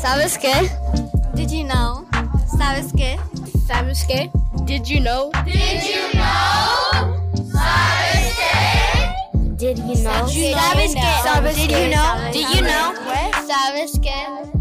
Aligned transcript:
¿Sabes 0.00 0.38
qué? 0.38 0.52
Did 1.34 1.50
you 1.50 1.64
know? 1.64 2.06
¿Sabes 2.56 2.92
qué? 2.96 3.18
¿Sabes 3.66 4.04
qué? 4.06 4.30
Did 4.64 4.84
you 4.84 5.00
know? 5.00 5.30
Did 5.44 5.82
you 5.82 6.12
know? 6.14 7.16
¿Sabes 7.52 8.34
qué? 8.36 9.36
Did 9.56 9.78
you 9.78 9.94
know? 10.02 10.28
¿Sabes 10.28 10.94
qué? 10.94 11.14
¿Sabes 11.24 11.56
Did 11.56 11.68
qué? 11.68 11.84
you 11.84 11.90
know? 11.90 12.32
Did 12.32 12.48
you 12.54 12.62
know? 12.62 12.94
¿Sabes 13.46 13.98
qué? 14.00 14.57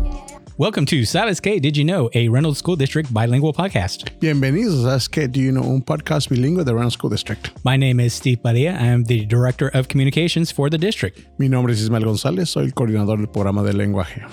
Welcome 0.59 0.87
to 0.87 1.05
Sabes 1.05 1.39
Que 1.39 1.59
Did 1.59 1.77
You 1.77 1.83
Know, 1.83 2.09
a 2.15 2.29
Reynolds 2.29 2.57
School 2.57 2.75
District 2.75 3.13
bilingual 3.13 3.53
podcast. 3.53 4.09
Bienvenidos 4.19 4.85
a 4.85 4.97
¿Sabes 4.97 5.07
qué? 5.07 5.31
Do 5.31 5.39
you 5.39 5.51
know? 5.51 5.61
Un 5.61 5.83
podcast 5.83 6.31
bilingüe 6.31 6.65
de 6.65 6.73
Reynolds 6.73 6.95
School 6.95 7.11
District. 7.11 7.51
My 7.63 7.77
name 7.77 7.99
is 7.99 8.15
Steve 8.15 8.41
Padilla. 8.41 8.71
I 8.71 8.87
am 8.87 9.03
the 9.03 9.23
Director 9.27 9.69
of 9.75 9.87
Communications 9.87 10.51
for 10.51 10.71
the 10.71 10.79
district. 10.79 11.19
Mi 11.37 11.47
nombre 11.47 11.73
es 11.73 11.81
Ismael 11.81 12.05
González, 12.05 12.49
soy 12.49 12.65
el 12.65 12.73
coordinador 12.73 13.19
del 13.19 13.27
programa 13.27 13.61
de 13.61 13.73
lenguaje. 13.73 14.25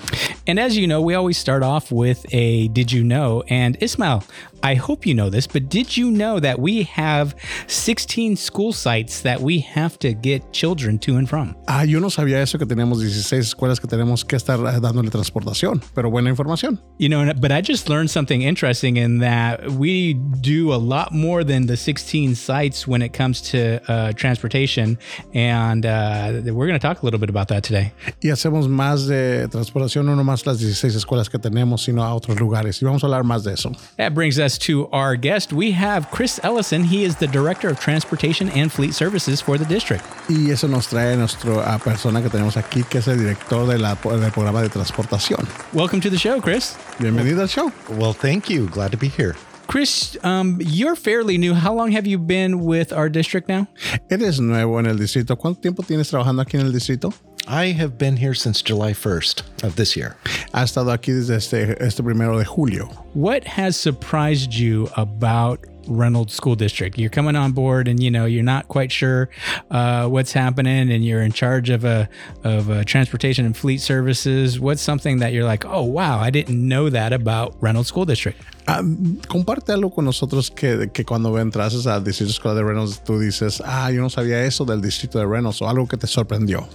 And 0.47 0.59
as 0.59 0.75
you 0.75 0.87
know, 0.87 0.99
we 0.99 1.13
always 1.13 1.37
start 1.37 1.61
off 1.61 1.91
with 1.91 2.25
a 2.33 2.69
Did 2.69 2.91
You 2.91 3.03
Know? 3.03 3.43
And 3.47 3.77
Ismael, 3.79 4.23
I 4.65 4.73
hope 4.73 5.05
you 5.05 5.13
know 5.13 5.29
this, 5.29 5.45
but 5.45 5.69
did 5.69 5.95
you 5.95 6.09
know 6.09 6.39
that 6.39 6.59
we 6.59 6.81
have 6.85 7.35
16 7.67 8.35
school 8.35 8.73
sites 8.73 9.21
that 9.21 9.39
we 9.39 9.59
have 9.59 9.99
to 9.99 10.15
get 10.15 10.51
children 10.53 10.97
to 10.99 11.17
and 11.17 11.29
from? 11.29 11.55
Ah, 11.67 11.83
yo 11.83 11.99
no 11.99 12.09
sabía 12.09 12.41
eso, 12.41 12.57
que 12.57 12.65
tenemos 12.65 12.99
16 12.99 13.45
escuelas 13.45 13.79
que 13.79 13.87
tenemos 13.87 14.25
que 14.27 14.35
estar 14.35 14.59
eh, 14.59 14.79
dándole 14.81 15.11
transportación, 15.11 15.83
pero 15.93 16.09
buena 16.09 16.31
información. 16.31 16.79
You 16.97 17.09
know, 17.09 17.31
but 17.39 17.51
I 17.51 17.61
just 17.61 17.89
learned 17.89 18.09
something 18.09 18.41
interesting 18.41 18.97
in 18.97 19.19
that 19.19 19.69
we 19.69 20.15
do 20.41 20.73
a 20.73 20.81
lot 20.81 21.11
more 21.11 21.43
than 21.43 21.67
the 21.67 21.77
16 21.77 22.33
sites 22.33 22.87
when 22.87 23.03
it 23.03 23.13
comes 23.13 23.41
to 23.51 23.79
uh, 23.87 24.13
transportation. 24.13 24.97
And 25.35 25.85
uh, 25.85 26.41
we're 26.43 26.65
going 26.65 26.79
to 26.79 26.79
talk 26.79 27.03
a 27.03 27.05
little 27.05 27.19
bit 27.19 27.29
about 27.29 27.49
that 27.49 27.61
today. 27.61 27.91
Y 28.23 28.29
hacemos 28.31 28.67
más 28.67 29.05
de 29.05 29.47
transportación, 29.47 30.07
no 30.07 30.15
nomás 30.15 30.43
las 30.47 30.57
16 30.57 30.95
escuelas 30.95 31.29
que 31.29 31.37
tenemos, 31.37 31.83
sino 31.83 32.03
a 32.03 32.15
otros 32.15 32.39
lugares. 32.39 32.81
Y 32.81 32.85
vamos 32.85 33.03
a 33.03 33.05
hablar 33.05 33.23
más 33.23 33.43
de 33.43 33.53
eso. 33.53 33.71
That 33.97 34.15
brings 34.15 34.39
us 34.39 34.54
to 34.59 34.87
our 34.91 35.15
guest. 35.15 35.51
We 35.53 35.71
have 35.73 36.09
Chris 36.11 36.39
Ellison. 36.43 36.83
He 36.83 37.03
is 37.03 37.15
the 37.17 37.27
Director 37.27 37.69
of 37.69 37.79
Transportation 37.79 38.49
and 38.49 38.71
Fleet 38.71 38.93
Services 38.93 39.41
for 39.41 39.57
the 39.57 39.65
district. 39.65 40.03
Y 40.29 40.51
eso 40.51 40.67
nos 40.67 40.87
trae 40.87 41.13
a 41.13 41.17
nuestra 41.17 41.77
persona 41.79 42.21
que 42.21 42.29
tenemos 42.29 42.55
aquí, 42.57 42.83
que 42.89 42.99
es 42.99 43.07
el 43.07 43.17
director 43.19 43.67
de 43.67 43.77
la- 43.77 43.95
del 43.95 44.31
programa 44.31 44.61
de 44.61 44.69
transportación. 44.69 45.47
Welcome 45.73 46.01
to 46.01 46.09
the 46.09 46.17
show, 46.17 46.39
Chris. 46.41 46.75
Bienvenido 46.99 47.41
al 47.41 47.47
show. 47.47 47.71
Well, 47.89 48.13
thank 48.13 48.49
you. 48.49 48.67
Glad 48.69 48.91
to 48.91 48.97
be 48.97 49.07
here. 49.09 49.35
Chris, 49.67 50.15
um, 50.23 50.59
you're 50.61 50.95
fairly 50.95 51.37
new. 51.39 51.55
How 51.55 51.73
long 51.73 51.91
have 51.93 52.05
you 52.05 52.19
been 52.19 52.59
with 52.59 52.93
our 52.93 53.09
district 53.09 53.49
now? 53.49 53.67
Eres 54.11 54.39
nuevo 54.39 54.77
en 54.79 54.85
el 54.85 54.95
distrito. 54.97 55.35
¿Cuánto 55.35 55.59
tiempo 55.59 55.81
tienes 55.81 56.07
trabajando 56.09 56.43
aquí 56.43 56.55
en 56.57 56.65
el 56.67 56.71
distrito? 56.71 57.11
I 57.47 57.67
have 57.67 57.97
been 57.97 58.17
here 58.17 58.33
since 58.33 58.61
July 58.61 58.93
1st 58.93 59.63
of 59.63 59.75
this 59.75 59.95
year. 59.95 60.15
Ha 60.53 60.63
estado 60.63 60.91
aquí 60.91 61.13
desde 61.13 61.35
este, 61.35 61.75
este 61.79 62.01
primero 62.03 62.37
de 62.39 62.45
julio. 62.45 62.87
What 63.13 63.43
has 63.43 63.77
surprised 63.77 64.55
you 64.55 64.89
about 64.97 65.63
Reynolds 65.87 66.33
School 66.33 66.55
District? 66.55 66.97
You're 66.97 67.11
coming 67.11 67.35
on 67.35 67.51
board, 67.51 67.87
and 67.87 68.01
you 68.01 68.09
know 68.09 68.25
you're 68.25 68.43
not 68.43 68.67
quite 68.67 68.91
sure 68.91 69.29
uh, 69.69 70.07
what's 70.07 70.33
happening, 70.33 70.91
and 70.91 71.05
you're 71.05 71.21
in 71.21 71.31
charge 71.31 71.69
of 71.69 71.85
a 71.85 72.09
of 72.43 72.69
a 72.69 72.83
transportation 72.83 73.45
and 73.45 73.55
fleet 73.55 73.79
services. 73.79 74.59
What's 74.59 74.81
something 74.81 75.19
that 75.19 75.31
you're 75.31 75.45
like, 75.45 75.65
oh 75.65 75.83
wow, 75.83 76.19
I 76.19 76.31
didn't 76.31 76.67
know 76.67 76.89
that 76.89 77.13
about 77.13 77.55
Reynolds 77.61 77.89
School 77.89 78.05
District? 78.05 78.41
Ah, 78.67 78.81
comparte 79.27 79.71
algo 79.71 79.91
con 79.91 80.05
nosotros 80.05 80.49
que, 80.49 80.89
que 80.91 81.05
cuando 81.05 81.37
entrases 81.37 81.85
al 81.85 82.03
distrito 82.03 82.31
escolar 82.31 82.57
de 82.57 82.63
Reynolds 82.63 83.03
tú 83.03 83.19
dices, 83.19 83.61
ah, 83.63 83.91
yo 83.91 84.01
no 84.01 84.09
sabía 84.09 84.43
eso 84.43 84.65
del 84.65 84.81
distrito 84.81 85.19
de 85.19 85.25
Reynolds 85.25 85.61
o 85.61 85.69
algo 85.69 85.87
que 85.87 85.97
te 85.97 86.07
sorprendió. 86.07 86.67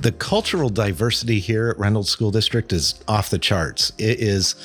The 0.00 0.12
cultural 0.12 0.68
diversity 0.68 1.40
here 1.40 1.70
at 1.70 1.78
Reynolds 1.78 2.10
School 2.10 2.32
District 2.32 2.72
is 2.72 2.96
off 3.06 3.30
the 3.30 3.38
charts. 3.38 3.92
It 3.96 4.20
is 4.20 4.56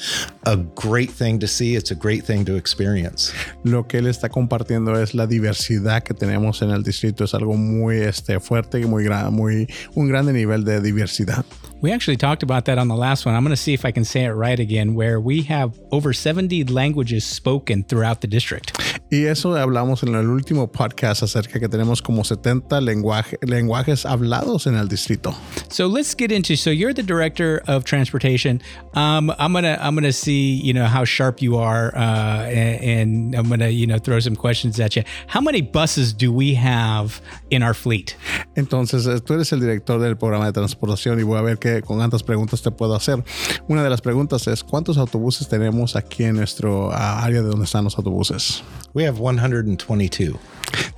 a 0.45 0.57
great 0.57 1.11
thing 1.11 1.39
to 1.39 1.47
see. 1.47 1.75
It's 1.75 1.91
a 1.91 1.95
great 1.95 2.25
thing 2.25 2.45
to 2.45 2.55
experience. 2.55 3.31
Lo 3.63 3.87
que 3.87 3.99
él 3.99 4.07
está 4.07 4.29
compartiendo 4.29 4.99
es 4.99 5.13
la 5.13 5.27
diversidad 5.27 6.03
que 6.03 6.13
tenemos 6.13 6.61
en 6.61 6.71
el 6.71 6.83
distrito. 6.83 7.23
Es 7.23 7.33
algo 7.33 7.55
muy 7.55 7.97
este, 7.97 8.39
fuerte 8.39 8.79
y 8.79 8.85
muy, 8.85 9.07
muy 9.31 9.67
un 9.93 10.07
grande 10.07 10.33
nivel 10.33 10.65
de 10.65 10.81
diversidad. 10.81 11.45
We 11.81 11.93
actually 11.93 12.17
talked 12.17 12.43
about 12.43 12.65
that 12.65 12.77
on 12.77 12.89
the 12.89 12.95
last 12.95 13.25
one. 13.25 13.35
I'm 13.35 13.43
going 13.43 13.51
to 13.51 13.57
see 13.57 13.73
if 13.73 13.85
I 13.85 13.91
can 13.91 14.03
say 14.03 14.25
it 14.25 14.31
right 14.31 14.59
again, 14.59 14.95
where 14.95 15.17
we 15.17 15.43
have 15.43 15.79
over 15.91 16.11
70 16.11 16.65
languages 16.65 17.25
spoken 17.25 17.83
throughout 17.83 18.19
the 18.19 18.27
district. 18.27 18.77
Y 19.11 19.25
eso 19.25 19.55
hablamos 19.55 20.03
en 20.03 20.13
el 20.13 20.27
último 20.27 20.71
podcast 20.71 21.23
acerca 21.23 21.59
que 21.59 21.67
tenemos 21.67 21.99
como 21.99 22.23
70 22.23 22.79
lenguaje, 22.81 23.39
lenguajes 23.41 24.05
hablados 24.05 24.67
en 24.67 24.75
el 24.75 24.87
distrito. 24.87 25.33
So 25.69 25.87
let's 25.87 26.15
get 26.15 26.31
into. 26.31 26.55
So 26.55 26.69
you're 26.69 26.93
the 26.93 27.01
director 27.01 27.63
of 27.67 27.85
transportation. 27.85 28.61
Um, 28.93 29.31
I'm 29.39 29.51
gonna 29.53 29.79
I'm 29.81 29.95
gonna 29.95 30.13
see 30.13 30.61
you 30.63 30.73
know 30.73 30.85
how 30.85 31.05
sharp 31.05 31.41
you 31.41 31.57
are, 31.57 31.91
uh, 31.95 32.45
and, 32.49 32.83
and 32.83 33.35
I'm 33.35 33.49
gonna 33.49 33.69
you 33.69 33.87
know 33.87 33.97
throw 33.97 34.19
some 34.19 34.35
questions 34.35 34.79
at 34.79 34.95
you. 34.95 35.03
How 35.27 35.41
many 35.41 35.61
buses 35.61 36.13
do 36.13 36.31
we 36.31 36.53
have 36.53 37.19
in 37.49 37.63
our 37.63 37.73
fleet? 37.73 38.15
Entonces, 38.55 39.07
eh, 39.07 39.19
tú 39.21 39.33
eres 39.33 39.51
el 39.53 39.59
director 39.59 39.99
del 39.99 40.17
programa 40.17 40.45
de 40.45 40.53
transportación 40.53 41.19
y 41.19 41.23
voy 41.23 41.39
a 41.39 41.41
ver 41.41 41.57
qué 41.57 41.81
con 41.81 41.97
cuántas 41.97 42.21
preguntas 42.21 42.61
te 42.61 42.69
puedo 42.69 42.95
hacer. 42.95 43.23
Una 43.67 43.83
de 43.83 43.89
las 43.89 44.01
preguntas 44.01 44.45
es, 44.47 44.63
¿cuántos 44.63 44.99
autobuses 44.99 45.47
tenemos 45.47 45.95
aquí 45.95 46.25
en 46.25 46.35
nuestro 46.35 46.91
ah, 46.91 47.23
área 47.23 47.41
de 47.41 47.47
donde 47.47 47.65
están 47.65 47.83
los 47.83 47.97
autobuses? 47.97 48.63
We 48.93 49.03
have 49.03 49.19
122. 49.19 50.39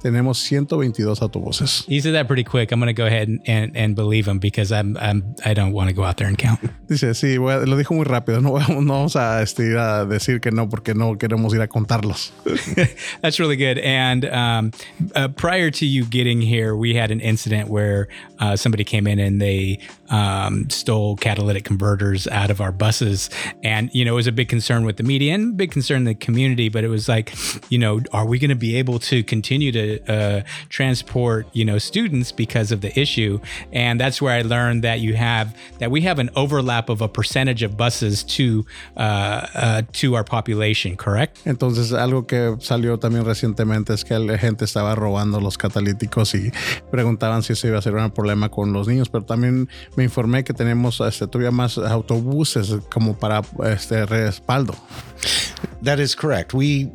Tenemos 0.01 0.37
122 0.49 1.05
autobuses. 1.07 1.83
You 1.87 2.01
said 2.01 2.13
that 2.13 2.27
pretty 2.27 2.43
quick. 2.43 2.71
I'm 2.71 2.79
gonna 2.79 2.93
go 2.93 3.05
ahead 3.05 3.27
and, 3.27 3.39
and, 3.45 3.75
and 3.77 3.95
believe 3.95 4.27
him 4.27 4.39
because 4.39 4.71
I'm 4.71 4.97
I'm 4.97 5.35
I 5.45 5.53
don't 5.53 5.73
want 5.73 5.89
to 5.89 5.93
go 5.95 6.03
out 6.03 6.17
there 6.17 6.27
and 6.27 6.37
count. 6.37 6.59
Dice, 6.89 7.13
sí, 7.13 7.35
a- 7.35 7.65
lo 7.65 7.77
dijo 7.77 7.91
muy 7.95 8.05
rápido. 8.05 8.41
No, 8.41 8.51
vamos- 8.53 8.69
no 8.85 8.93
vamos 8.93 9.15
a, 9.15 9.41
este, 9.41 9.59
ir 9.71 9.77
a 9.77 10.05
decir 10.05 10.41
que 10.41 10.49
no 10.51 10.67
porque 10.67 10.95
no 10.95 11.15
queremos 11.17 11.53
ir 11.53 11.61
a 11.61 11.67
contarlos. 11.67 12.31
That's 13.21 13.39
really 13.39 13.55
good. 13.57 13.77
And 13.79 14.25
um, 14.25 14.71
uh, 15.15 15.27
prior 15.27 15.69
to 15.71 15.85
you 15.85 16.03
getting 16.05 16.41
here, 16.41 16.75
we 16.75 16.95
had 16.95 17.11
an 17.11 17.19
incident 17.19 17.69
where 17.69 18.07
uh, 18.39 18.55
somebody 18.55 18.83
came 18.83 19.05
in 19.05 19.19
and 19.19 19.39
they 19.39 19.79
um, 20.09 20.67
stole 20.69 21.15
catalytic 21.15 21.63
converters 21.63 22.27
out 22.27 22.49
of 22.49 22.59
our 22.59 22.71
buses. 22.71 23.29
And, 23.63 23.89
you 23.93 24.03
know, 24.03 24.13
it 24.13 24.15
was 24.15 24.27
a 24.27 24.31
big 24.31 24.49
concern 24.49 24.83
with 24.85 24.97
the 24.97 25.03
media 25.03 25.35
and 25.35 25.55
big 25.55 25.71
concern 25.71 25.97
in 25.97 26.03
the 26.05 26.15
community. 26.15 26.69
But 26.69 26.83
it 26.83 26.87
was 26.89 27.07
like, 27.07 27.33
you 27.69 27.77
know, 27.77 28.01
are 28.11 28.25
we 28.25 28.39
going 28.39 28.49
to 28.49 28.55
be 28.55 28.75
able 28.77 28.97
to 28.99 29.23
continue 29.23 29.60
to 29.69 29.99
uh, 30.07 30.41
transport, 30.69 31.45
you 31.51 31.65
know, 31.65 31.77
students 31.77 32.31
because 32.31 32.71
of 32.71 32.79
the 32.79 32.97
issue? 32.97 33.39
And 33.73 33.99
that's 33.99 34.21
where 34.21 34.33
I 34.33 34.43
learned 34.43 34.83
that 34.83 35.01
you 35.01 35.15
have, 35.15 35.53
that 35.79 35.91
we 35.91 36.01
have 36.01 36.19
an 36.19 36.29
overlap 36.37 36.89
of 36.89 37.01
a 37.01 37.09
percentage 37.09 37.63
of 37.63 37.75
buses 37.75 38.23
to, 38.37 38.65
uh, 38.95 38.99
uh, 39.53 39.81
to 39.93 40.15
our 40.15 40.23
population, 40.23 40.95
correct? 40.95 41.39
Entonces, 41.45 41.91
algo 41.91 42.25
que 42.25 42.55
salió 42.59 42.97
también 42.97 43.25
recientemente 43.25 43.93
es 43.93 44.05
que 44.05 44.17
la 44.17 44.37
gente 44.37 44.63
estaba 44.63 44.95
robando 44.95 45.41
los 45.41 45.57
catalíticos 45.57 46.33
y 46.35 46.51
preguntaban 46.89 47.43
si 47.43 47.53
eso 47.53 47.67
iba 47.67 47.77
a 47.77 47.81
ser 47.81 47.95
un 47.95 48.11
problema 48.11 48.49
con 48.49 48.71
los 48.71 48.87
niños, 48.87 49.09
pero 49.09 49.25
también 49.25 49.67
me 49.95 50.03
informé 50.03 50.43
que 50.43 50.53
tenemos 50.53 51.01
este, 51.01 51.27
todavía 51.27 51.51
más 51.51 51.77
autobuses 51.77 52.73
como 52.89 53.17
para 53.17 53.41
este 53.65 54.05
respaldo. 54.05 54.75
That 55.83 55.99
is 55.99 56.15
correct. 56.15 56.53
We 56.53 56.91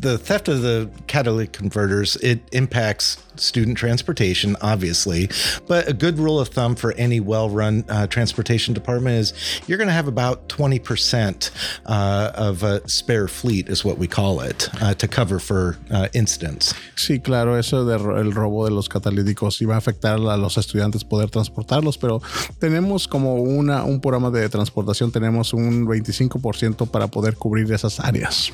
the 0.00 0.18
theft 0.18 0.48
of 0.48 0.62
the 0.62 0.90
catalytic 1.06 1.49
converters 1.52 2.16
it 2.16 2.40
impacts 2.52 3.16
student 3.40 3.76
transportation 3.76 4.56
obviously, 4.60 5.28
but 5.66 5.88
a 5.88 5.92
good 5.92 6.18
rule 6.18 6.38
of 6.38 6.48
thumb 6.48 6.74
for 6.74 6.92
any 6.92 7.20
well-run 7.20 7.84
uh, 7.88 8.06
transportation 8.06 8.74
department 8.74 9.16
is 9.16 9.32
you're 9.66 9.78
going 9.78 9.88
to 9.88 9.94
have 9.94 10.08
about 10.08 10.48
20% 10.48 11.50
uh, 11.86 12.32
of 12.34 12.62
a 12.62 12.86
spare 12.88 13.28
fleet 13.28 13.68
is 13.68 13.84
what 13.84 13.98
we 13.98 14.06
call 14.06 14.40
it 14.40 14.68
uh, 14.80 14.94
to 14.94 15.08
cover 15.08 15.38
for 15.38 15.76
uh, 15.90 16.08
incidents. 16.12 16.74
Sí, 16.96 17.22
claro, 17.22 17.56
eso 17.56 17.84
del 17.84 18.32
robo 18.32 18.64
de 18.64 18.70
los 18.70 18.88
catalíticos 18.88 19.60
iba 19.62 19.74
a 19.74 19.78
afectar 19.78 20.14
a 20.14 20.36
los 20.36 20.56
estudiantes 20.56 21.04
poder 21.04 21.30
transportarlos, 21.30 21.98
pero 21.98 22.20
tenemos 22.58 23.08
como 23.08 23.36
una, 23.36 23.84
un 23.84 24.00
programa 24.00 24.30
de 24.30 24.48
transportación, 24.48 25.10
tenemos 25.10 25.52
un 25.52 25.86
25% 25.86 26.90
para 26.90 27.08
poder 27.08 27.36
cubrir 27.36 27.72
esas 27.72 28.00
áreas. 28.00 28.52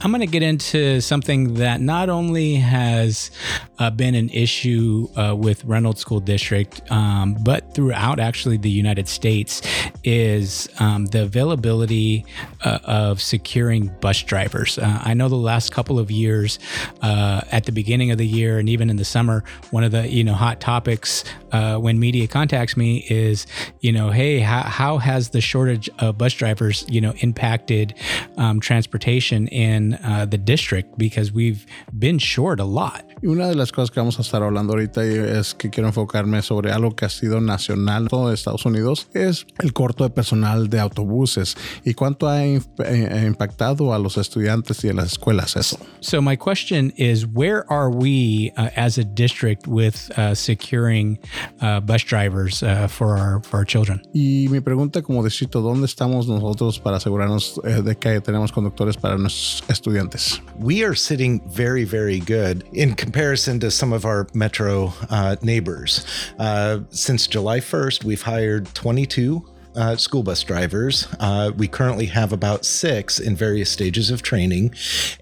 I'm 0.00 0.12
going 0.12 0.20
to 0.20 0.26
get 0.26 0.44
into 0.44 1.00
something 1.00 1.54
that 1.54 1.80
not 1.80 2.08
only 2.08 2.56
has 2.56 3.32
uh, 3.80 3.90
been 3.98 4.14
an 4.14 4.30
issue 4.30 5.08
uh, 5.16 5.34
with 5.36 5.62
Reynolds 5.64 6.00
School 6.00 6.20
District, 6.20 6.80
um, 6.90 7.36
but 7.42 7.74
throughout 7.74 8.18
actually 8.18 8.56
the 8.56 8.70
United 8.70 9.08
States, 9.08 9.60
is 10.04 10.68
um, 10.78 11.04
the 11.06 11.24
availability 11.24 12.24
uh, 12.64 12.78
of 12.84 13.20
securing 13.20 13.88
bus 14.00 14.22
drivers. 14.22 14.78
Uh, 14.78 15.02
I 15.04 15.12
know 15.12 15.28
the 15.28 15.36
last 15.36 15.72
couple 15.72 15.98
of 15.98 16.10
years, 16.10 16.58
uh, 17.02 17.42
at 17.52 17.64
the 17.64 17.72
beginning 17.72 18.10
of 18.10 18.18
the 18.18 18.26
year 18.26 18.58
and 18.58 18.68
even 18.68 18.88
in 18.88 18.96
the 18.96 19.04
summer, 19.04 19.44
one 19.70 19.84
of 19.84 19.92
the 19.92 20.08
you 20.08 20.24
know 20.24 20.34
hot 20.34 20.60
topics 20.60 21.24
uh, 21.52 21.76
when 21.76 21.98
media 21.98 22.26
contacts 22.26 22.76
me 22.76 23.04
is 23.10 23.46
you 23.80 23.92
know 23.92 24.10
hey 24.10 24.38
how, 24.38 24.62
how 24.62 24.98
has 24.98 25.30
the 25.30 25.40
shortage 25.40 25.90
of 25.98 26.16
bus 26.16 26.32
drivers 26.32 26.84
you 26.88 27.00
know 27.00 27.12
impacted 27.18 27.94
um, 28.36 28.60
transportation 28.60 29.48
in 29.48 29.94
uh, 30.04 30.24
the 30.24 30.38
district 30.38 30.96
because 30.96 31.32
we've 31.32 31.66
been 31.98 32.18
short 32.18 32.60
a 32.60 32.64
lot. 32.64 33.04
Una 33.24 33.48
de 33.48 33.54
las 33.54 33.72
cosas 33.72 33.87
que 33.90 34.00
vamos 34.00 34.18
a 34.18 34.22
estar 34.22 34.42
hablando 34.42 34.72
ahorita 34.74 35.04
y 35.06 35.14
es 35.14 35.54
que 35.54 35.70
quiero 35.70 35.88
enfocarme 35.88 36.42
sobre 36.42 36.72
algo 36.72 36.94
que 36.94 37.04
ha 37.04 37.08
sido 37.08 37.40
nacional 37.40 38.02
en 38.04 38.08
todo 38.08 38.32
Estados 38.32 38.64
Unidos 38.66 39.08
es 39.14 39.46
el 39.58 39.72
corto 39.72 40.04
de 40.04 40.10
personal 40.10 40.68
de 40.68 40.80
autobuses 40.80 41.56
y 41.84 41.94
cuánto 41.94 42.28
ha 42.28 42.44
in- 42.46 42.62
eh, 42.84 43.24
impactado 43.26 43.92
a 43.94 43.98
los 43.98 44.16
estudiantes 44.18 44.84
y 44.84 44.88
a 44.88 44.92
las 44.92 45.12
escuelas 45.12 45.56
eso. 45.56 45.78
So 46.00 46.20
my 46.22 46.36
question 46.36 46.92
is, 46.96 47.26
where 47.26 47.64
are 47.68 47.90
we 47.90 48.52
uh, 48.56 48.68
as 48.76 48.98
a 48.98 49.04
district 49.04 49.66
with 49.66 49.94
uh, 50.16 50.34
securing 50.34 51.18
uh, 51.60 51.80
bus 51.80 52.04
drivers 52.04 52.62
uh, 52.62 52.88
for 52.88 53.16
our 53.18 53.40
for 53.42 53.58
our 53.60 53.66
children? 53.66 54.02
Y 54.14 54.48
mi 54.50 54.60
pregunta 54.60 55.02
como 55.02 55.22
distrito, 55.24 55.60
¿dónde 55.60 55.86
estamos 55.86 56.26
nosotros 56.28 56.78
para 56.78 56.96
asegurarnos 56.98 57.60
eh, 57.64 57.82
de 57.82 57.96
que 57.96 58.20
tenemos 58.20 58.52
conductores 58.52 58.96
para 58.96 59.16
nuestros 59.16 59.64
estudiantes? 59.68 60.40
We 60.58 60.84
are 60.84 60.94
sitting 60.96 61.40
very, 61.46 61.84
very 61.84 62.20
good 62.20 62.64
in 62.72 62.94
comparison 62.94 63.58
to 63.60 63.67
some 63.74 63.92
of 63.92 64.04
our 64.04 64.26
metro 64.34 64.92
uh, 65.10 65.36
neighbors. 65.42 66.04
Uh, 66.38 66.80
since 66.90 67.26
July 67.26 67.60
1st, 67.60 68.04
we've 68.04 68.22
hired 68.22 68.66
22 68.74 69.44
uh, 69.78 69.96
school 69.96 70.22
bus 70.22 70.42
drivers. 70.42 71.06
Uh, 71.20 71.52
we 71.56 71.68
currently 71.68 72.06
have 72.06 72.32
about 72.32 72.64
six 72.64 73.18
in 73.18 73.36
various 73.36 73.70
stages 73.70 74.10
of 74.10 74.22
training. 74.22 74.74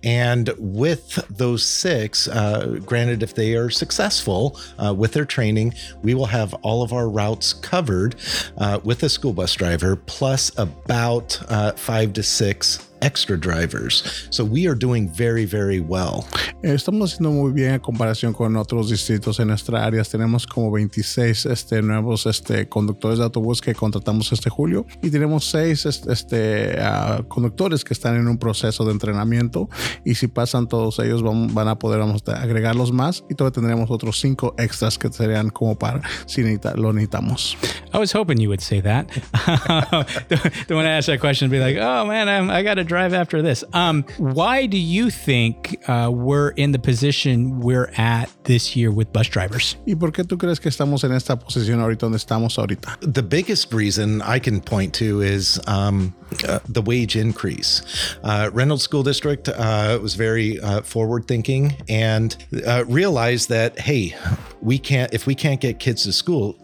And 0.02 0.50
with 0.58 1.14
those 1.28 1.64
six, 1.64 2.26
uh, 2.28 2.78
granted, 2.84 3.22
if 3.22 3.34
they 3.34 3.54
are 3.54 3.70
successful 3.70 4.58
uh, 4.82 4.94
with 4.94 5.12
their 5.12 5.24
training, 5.26 5.74
we 6.02 6.14
will 6.14 6.26
have 6.26 6.54
all 6.54 6.82
of 6.82 6.92
our 6.92 7.08
routes 7.08 7.52
covered 7.52 8.16
uh, 8.56 8.80
with 8.82 9.02
a 9.02 9.08
school 9.08 9.34
bus 9.34 9.54
driver, 9.54 9.96
plus 9.96 10.50
about 10.58 11.38
uh, 11.48 11.72
five 11.72 12.14
to 12.14 12.22
six 12.22 12.85
extra 13.02 13.36
drivers. 13.36 14.28
So 14.30 14.44
we 14.44 14.66
are 14.66 14.74
doing 14.74 15.08
very, 15.08 15.46
very 15.46 15.80
well. 15.80 16.24
Estamos 16.62 17.12
haciendo 17.12 17.30
muy 17.30 17.52
bien 17.52 17.74
en 17.74 17.80
comparación 17.80 18.32
con 18.32 18.56
otros 18.56 18.90
distritos 18.90 19.38
en 19.40 19.48
nuestra 19.48 19.84
área. 19.84 20.02
Tenemos 20.04 20.46
como 20.46 20.70
26 20.70 21.46
este, 21.46 21.82
nuevos 21.82 22.26
este, 22.26 22.68
conductores 22.68 23.18
de 23.18 23.24
autobús 23.24 23.60
que 23.60 23.74
contratamos 23.74 24.32
este 24.32 24.50
julio 24.50 24.86
y 25.02 25.10
tenemos 25.10 25.44
6 25.50 25.86
este, 25.86 26.12
este, 26.12 26.80
ah, 26.80 27.22
conductores 27.28 27.84
que 27.84 27.94
están 27.94 28.16
en 28.16 28.28
un 28.28 28.38
proceso 28.38 28.84
de 28.84 28.92
entrenamiento 28.92 29.68
y 30.04 30.14
si 30.14 30.28
pasan 30.28 30.68
todos 30.68 30.98
ellos 30.98 31.22
van, 31.22 31.54
van 31.54 31.68
a 31.68 31.78
poder 31.78 32.00
vamos, 32.00 32.22
a 32.26 32.42
agregarlos 32.42 32.92
más 32.92 33.24
y 33.28 33.34
todavía 33.34 33.54
tendremos 33.54 33.90
otros 33.90 34.20
5 34.20 34.54
extras 34.58 34.98
que 34.98 35.12
serían 35.12 35.50
como 35.50 35.78
para 35.78 36.00
si 36.26 36.42
necesita- 36.42 36.74
lo 36.76 36.92
necesitamos. 36.92 37.56
I 37.92 37.98
was 37.98 38.12
hoping 38.12 38.38
you 38.38 38.48
would 38.48 38.60
say 38.60 38.80
that. 38.82 39.06
don't 40.28 40.42
don't 40.68 40.76
want 40.76 40.86
to 40.86 40.90
ask 40.90 41.06
that 41.06 41.20
question 41.20 41.46
and 41.46 41.52
be 41.52 41.58
like, 41.58 41.76
oh 41.76 42.04
man, 42.04 42.28
I'm, 42.28 42.50
I 42.50 42.62
got 42.62 42.74
to 42.74 42.84
drive 42.86 43.12
after 43.12 43.42
this. 43.42 43.64
Um, 43.72 44.04
why 44.18 44.66
do 44.66 44.78
you 44.78 45.10
think 45.10 45.78
uh, 45.88 46.10
we're 46.12 46.50
in 46.50 46.72
the 46.72 46.78
position 46.78 47.60
we're 47.60 47.90
at 47.96 48.30
this 48.44 48.74
year 48.76 48.90
with 48.90 49.12
bus 49.12 49.28
drivers? 49.28 49.76
¿Y 49.86 49.94
por 49.94 50.12
qué 50.12 50.24
tú 50.24 50.38
crees 50.38 50.60
que 50.60 50.70
estamos 50.70 51.04
en 51.04 51.12
esta 51.12 51.36
posición 51.38 51.80
ahorita 51.80 52.06
donde 52.06 52.18
estamos 52.18 52.58
ahorita? 52.58 52.98
The 53.00 53.22
biggest 53.22 53.72
reason 53.72 54.22
I 54.22 54.38
can 54.38 54.60
point 54.60 54.94
to 54.94 55.20
is 55.22 55.60
um, 55.66 56.14
uh, 56.46 56.58
the 56.68 56.82
wage 56.82 57.16
increase. 57.16 57.82
Uh, 58.22 58.50
Reynolds 58.52 58.82
School 58.82 59.02
District 59.02 59.48
uh, 59.48 59.98
was 60.02 60.14
very 60.14 60.60
uh, 60.60 60.82
forward 60.82 61.26
thinking 61.26 61.76
and 61.88 62.36
uh, 62.66 62.84
realized 62.86 63.48
that, 63.48 63.78
hey, 63.78 64.16
we 64.60 64.78
can't, 64.78 65.12
if 65.14 65.26
we 65.26 65.34
can't 65.34 65.60
get 65.60 65.78
kids 65.78 66.04
to 66.04 66.12
school, 66.12 66.58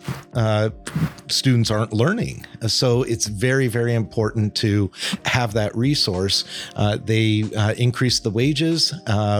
students 1.29 1.71
aren't 1.71 1.93
learning. 1.93 2.45
So 2.67 3.03
it's 3.03 3.27
very, 3.27 3.69
very 3.69 3.95
important 3.95 4.55
to 4.57 4.91
have 5.25 5.53
that 5.55 5.75
resource. 5.77 6.45
They 7.05 7.45
increased 7.77 8.25
the 8.25 8.31
wages. 8.31 8.93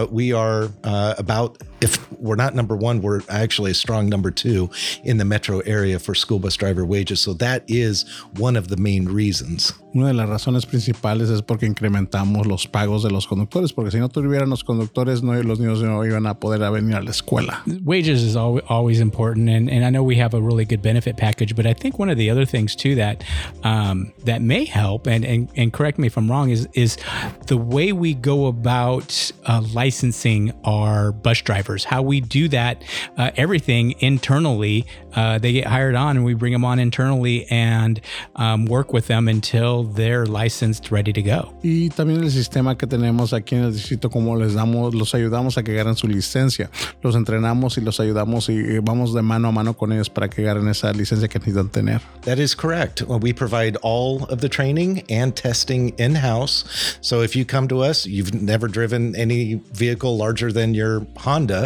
We 0.09 0.33
are 0.33 0.69
about, 0.83 1.61
if 1.83 2.11
we're 2.13 2.35
not 2.35 2.55
number 2.55 2.75
one, 2.75 3.01
we're 3.01 3.21
actually 3.29 3.71
a 3.71 3.73
strong 3.75 4.07
number 4.07 4.31
two 4.31 4.69
in 5.03 5.17
the 5.17 5.25
metro 5.25 5.59
area 5.59 5.99
for 5.99 6.15
school 6.15 6.39
bus 6.39 6.55
driver 6.55 6.85
wages. 6.85 7.19
So 7.19 7.33
that 7.33 7.63
is 7.67 8.05
one 8.37 8.55
of 8.55 8.69
the 8.69 8.77
main 8.77 9.05
reasons. 9.05 9.73
Una 9.95 10.07
de 10.07 10.13
las 10.13 10.27
razones 10.27 10.65
principales 10.65 11.29
es 11.29 11.41
porque 11.43 11.67
incrementamos 11.67 12.47
los 12.47 12.65
pagos 12.65 13.03
de 13.03 13.11
los 13.11 13.27
conductores, 13.27 13.73
porque 13.73 13.91
si 13.91 13.99
no 13.99 14.09
tuvieran 14.09 14.49
los 14.49 14.63
conductores, 14.63 15.21
no, 15.21 15.33
los 15.43 15.59
niños 15.59 15.83
no 15.83 16.03
iban 16.03 16.25
a 16.25 16.39
poder 16.39 16.63
a 16.63 16.71
venir 16.71 16.95
a 16.95 17.03
la 17.03 17.11
escuela. 17.11 17.61
wages 17.83 18.23
is 18.23 18.35
always 18.35 18.99
important 18.99 19.49
and, 19.49 19.69
and 19.69 19.85
i 19.85 19.89
know 19.89 20.01
we 20.01 20.15
have 20.15 20.33
a 20.33 20.41
really 20.41 20.65
good 20.65 20.81
benefit 20.81 21.17
package 21.17 21.55
but 21.55 21.65
i 21.65 21.73
think 21.73 21.99
one 21.99 22.09
of 22.09 22.17
the 22.17 22.29
other 22.29 22.45
things 22.45 22.75
too 22.75 22.95
that 22.95 23.23
um, 23.63 24.11
that 24.25 24.41
may 24.41 24.65
help 24.65 25.05
and, 25.07 25.25
and 25.25 25.49
and 25.55 25.73
correct 25.73 25.97
me 25.99 26.07
if 26.07 26.17
i'm 26.17 26.29
wrong 26.29 26.49
is 26.49 26.67
is 26.73 26.97
the 27.47 27.57
way 27.57 27.91
we 27.91 28.13
go 28.13 28.47
about 28.47 29.31
uh, 29.45 29.61
licensing 29.73 30.51
our 30.63 31.11
bus 31.11 31.41
drivers 31.41 31.72
how 31.83 32.01
we 32.01 32.21
do 32.21 32.47
that 32.49 32.83
uh, 33.17 33.31
everything 33.35 33.95
internally 33.99 34.85
uh, 35.15 35.37
they 35.37 35.53
get 35.53 35.67
hired 35.67 35.95
on 35.95 36.17
and 36.17 36.25
we 36.25 36.33
bring 36.33 36.53
them 36.53 36.65
on 36.65 36.79
internally 36.79 37.45
and 37.49 38.01
um, 38.35 38.65
work 38.65 38.93
with 38.93 39.07
them 39.07 39.27
until 39.27 39.83
they're 39.83 40.25
licensed 40.25 40.91
ready 40.91 41.13
to 41.13 41.21
go 41.21 41.53
Y 41.63 41.89
también 41.89 42.23
el 42.23 42.31
sistema 42.31 42.77
que 42.77 42.87
tenemos 42.87 43.33
aquí 43.33 43.55
en 43.55 43.63
el 43.63 43.73
distrito, 43.73 44.09
como 44.09 44.35
les 44.35 44.53
damos, 44.53 44.93
los 44.93 45.13
ayudamos 45.13 45.57
a 45.57 45.63
que 45.63 45.71
agarren 45.71 45.95
su 45.95 46.07
licencia, 46.07 46.69
los 47.01 47.15
entrenamos 47.15 47.77
y 47.77 47.81
los 47.81 47.99
ayudamos 47.99 48.49
y 48.49 48.63
y 48.63 48.79
vamos 48.79 49.13
de 49.13 49.21
mano 49.21 49.49
a 49.49 49.51
mano 49.51 49.73
con 49.75 49.91
ellos 49.91 50.09
para 50.09 50.29
que 50.29 50.41
agarren 50.41 50.67
esa 50.67 50.91
licencia 50.93 51.27
que 51.27 51.39
necesitan 51.39 51.69
tener. 51.69 52.01
That 52.21 52.39
is 52.39 52.55
correct. 52.55 53.01
Well, 53.01 53.19
we 53.19 53.33
provide 53.33 53.77
all 53.81 54.23
of 54.25 54.41
the 54.41 54.49
training 54.49 55.03
and 55.09 55.35
testing 55.35 55.93
in 55.97 56.15
house. 56.15 56.65
So 57.01 57.21
if 57.21 57.35
you 57.35 57.45
come 57.45 57.67
to 57.67 57.83
us, 57.83 58.05
you've 58.05 58.33
never 58.33 58.67
driven 58.67 59.15
any 59.15 59.61
vehicle 59.73 60.17
larger 60.17 60.51
than 60.51 60.73
your 60.73 61.05
Honda, 61.17 61.62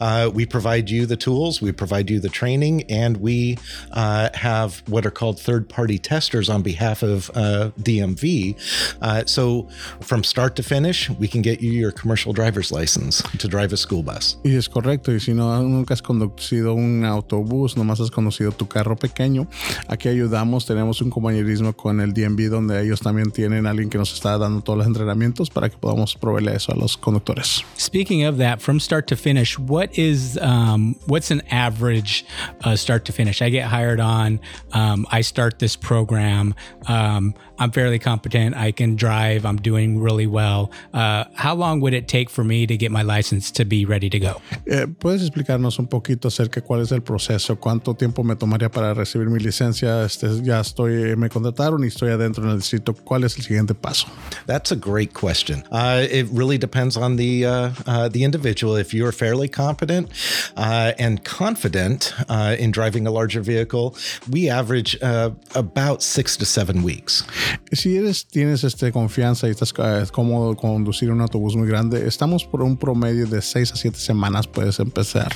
uh, 0.00 0.30
we 0.32 0.46
provide 0.46 0.90
you 0.90 1.06
the 1.06 1.16
tools, 1.16 1.60
we 1.60 1.72
provide 1.72 2.10
you 2.10 2.20
the 2.20 2.28
training, 2.28 2.84
and 2.90 3.18
we 3.18 3.58
uh, 3.92 4.28
have 4.34 4.82
what 4.88 5.06
are 5.06 5.10
called 5.10 5.40
third 5.40 5.68
party 5.68 5.98
testers 5.98 6.48
on 6.48 6.62
behalf 6.62 7.02
of 7.02 7.30
uh, 7.34 7.70
DMV. 7.80 8.56
Uh, 9.00 9.24
so 9.26 9.68
from 10.00 10.24
start 10.24 10.56
to 10.56 10.62
finish, 10.62 11.10
we 11.10 11.28
can 11.28 11.42
get 11.42 11.60
you 11.60 11.70
your 11.72 11.92
commercial 11.92 12.32
driver's 12.32 12.70
license 12.72 13.22
to 13.38 13.48
drive 13.48 13.72
a 13.72 13.76
school 13.76 14.02
bus. 14.02 14.36
Y 14.44 14.56
es 14.56 14.68
correcto, 14.68 15.12
y 15.12 15.20
si 15.20 15.32
no 15.32 15.62
nunca 15.62 15.94
has 15.94 16.02
conducido 16.02 16.74
un 16.74 17.04
autobús, 17.04 17.76
nomás 17.76 18.00
has 18.00 18.10
conducido 18.10 18.52
tu 18.52 18.66
carro 18.66 18.96
pequeño, 18.96 19.46
aquí 19.88 20.08
ayudamos, 20.08 20.66
tenemos 20.66 21.00
un 21.00 21.10
compañerismo 21.10 21.72
con 21.72 22.00
el 22.00 22.12
DMV 22.12 22.50
donde 22.50 22.82
ellos 22.82 23.00
también 23.00 23.30
tienen 23.30 23.66
alguien 23.66 23.90
que 23.90 23.98
nos 23.98 24.12
está 24.12 24.38
dando 24.38 24.62
todos 24.62 24.78
los 24.78 24.86
entrenamientos 24.86 25.50
para 25.50 25.68
que 25.68 25.76
podamos 25.76 26.14
proveerle 26.14 26.54
eso 26.54 26.72
a 26.72 26.76
los 26.76 26.96
conductores. 26.96 27.64
Speaking 27.78 28.26
of 28.26 28.38
that, 28.38 28.60
from 28.60 28.80
start 28.80 29.06
to 29.06 29.16
finish, 29.24 29.58
what 29.58 29.88
is 29.98 30.38
um, 30.42 30.94
what's 31.06 31.30
an 31.30 31.42
average 31.50 32.26
uh, 32.64 32.76
start 32.76 33.06
to 33.06 33.12
finish? 33.12 33.40
I 33.40 33.48
get 33.48 33.64
hired 33.66 33.98
on. 33.98 34.38
Um, 34.72 35.06
I 35.10 35.22
start 35.22 35.58
this 35.58 35.76
program. 35.76 36.54
Um, 36.86 37.34
I'm 37.58 37.70
fairly 37.70 37.98
competent. 37.98 38.54
I 38.54 38.72
can 38.72 38.96
drive. 38.96 39.46
I'm 39.46 39.56
doing 39.56 40.00
really 40.06 40.26
well. 40.26 40.70
Uh, 40.92 41.24
how 41.34 41.54
long 41.54 41.80
would 41.80 41.94
it 41.94 42.06
take 42.06 42.28
for 42.28 42.44
me 42.44 42.66
to 42.66 42.76
get 42.76 42.90
my 42.90 43.02
license 43.02 43.50
to 43.52 43.64
be 43.64 43.86
ready 43.86 44.10
to 44.10 44.18
go? 44.18 44.40
Eh, 44.66 44.86
¿Puedes 44.98 45.22
explicarnos 45.22 45.78
un 45.78 45.86
poquito 45.86 46.28
acerca 46.28 46.60
de 46.60 46.66
cuál 46.66 46.80
es 46.82 46.92
el 46.92 47.00
proceso? 47.00 47.56
¿Cuánto 47.56 47.94
tiempo 47.96 48.22
me 48.24 48.36
tomaría 48.36 48.70
para 48.70 48.92
recibir 48.92 49.28
mi 49.28 49.38
licencia? 49.38 50.04
Este, 50.04 50.42
ya 50.42 50.60
estoy, 50.60 51.16
me 51.16 51.28
contrataron 51.28 51.82
y 51.84 51.86
estoy 51.86 52.10
adentro 52.10 52.44
en 52.44 52.50
el 52.50 52.58
distrito. 52.58 52.92
¿Cuál 52.92 53.24
es 53.24 53.36
el 53.36 53.44
siguiente 53.44 53.74
paso? 53.74 54.06
That's 54.46 54.72
a 54.72 54.76
great 54.76 55.14
question. 55.14 55.64
Uh, 55.70 56.06
it 56.10 56.26
really 56.32 56.58
depends 56.58 56.96
on 56.96 57.16
the 57.16 57.46
uh, 57.46 57.70
uh, 57.86 58.08
the 58.08 58.24
individual. 58.24 58.76
If 58.76 58.92
you're 58.92 59.13
fairly 59.14 59.48
competent 59.48 60.10
uh, 60.56 60.92
and 60.98 61.24
confident 61.24 62.12
uh, 62.28 62.56
in 62.58 62.70
driving 62.70 63.06
a 63.06 63.10
larger 63.10 63.40
vehicle, 63.40 63.96
we 64.30 64.50
average 64.50 64.96
uh, 65.02 65.30
about 65.54 66.02
six 66.02 66.36
to 66.36 66.44
seven 66.44 66.82
weeks. 66.82 67.24
Si 67.72 67.96
eres, 67.96 68.24
tienes 68.24 68.64
este, 68.64 68.92
confianza 68.92 69.46
y 69.46 69.50
estás 69.50 69.72
eh, 69.78 70.06
cómodo 70.12 70.56
conducir 70.56 71.10
un 71.10 71.20
autobús 71.20 71.56
muy 71.56 71.68
grande, 71.68 72.06
estamos 72.06 72.44
por 72.44 72.62
un 72.62 72.76
promedio 72.76 73.26
de 73.26 73.40
6 73.40 73.72
a 73.72 73.76
7 73.76 73.98
semanas 73.98 74.46
puedes 74.46 74.78
empezar. 74.78 75.32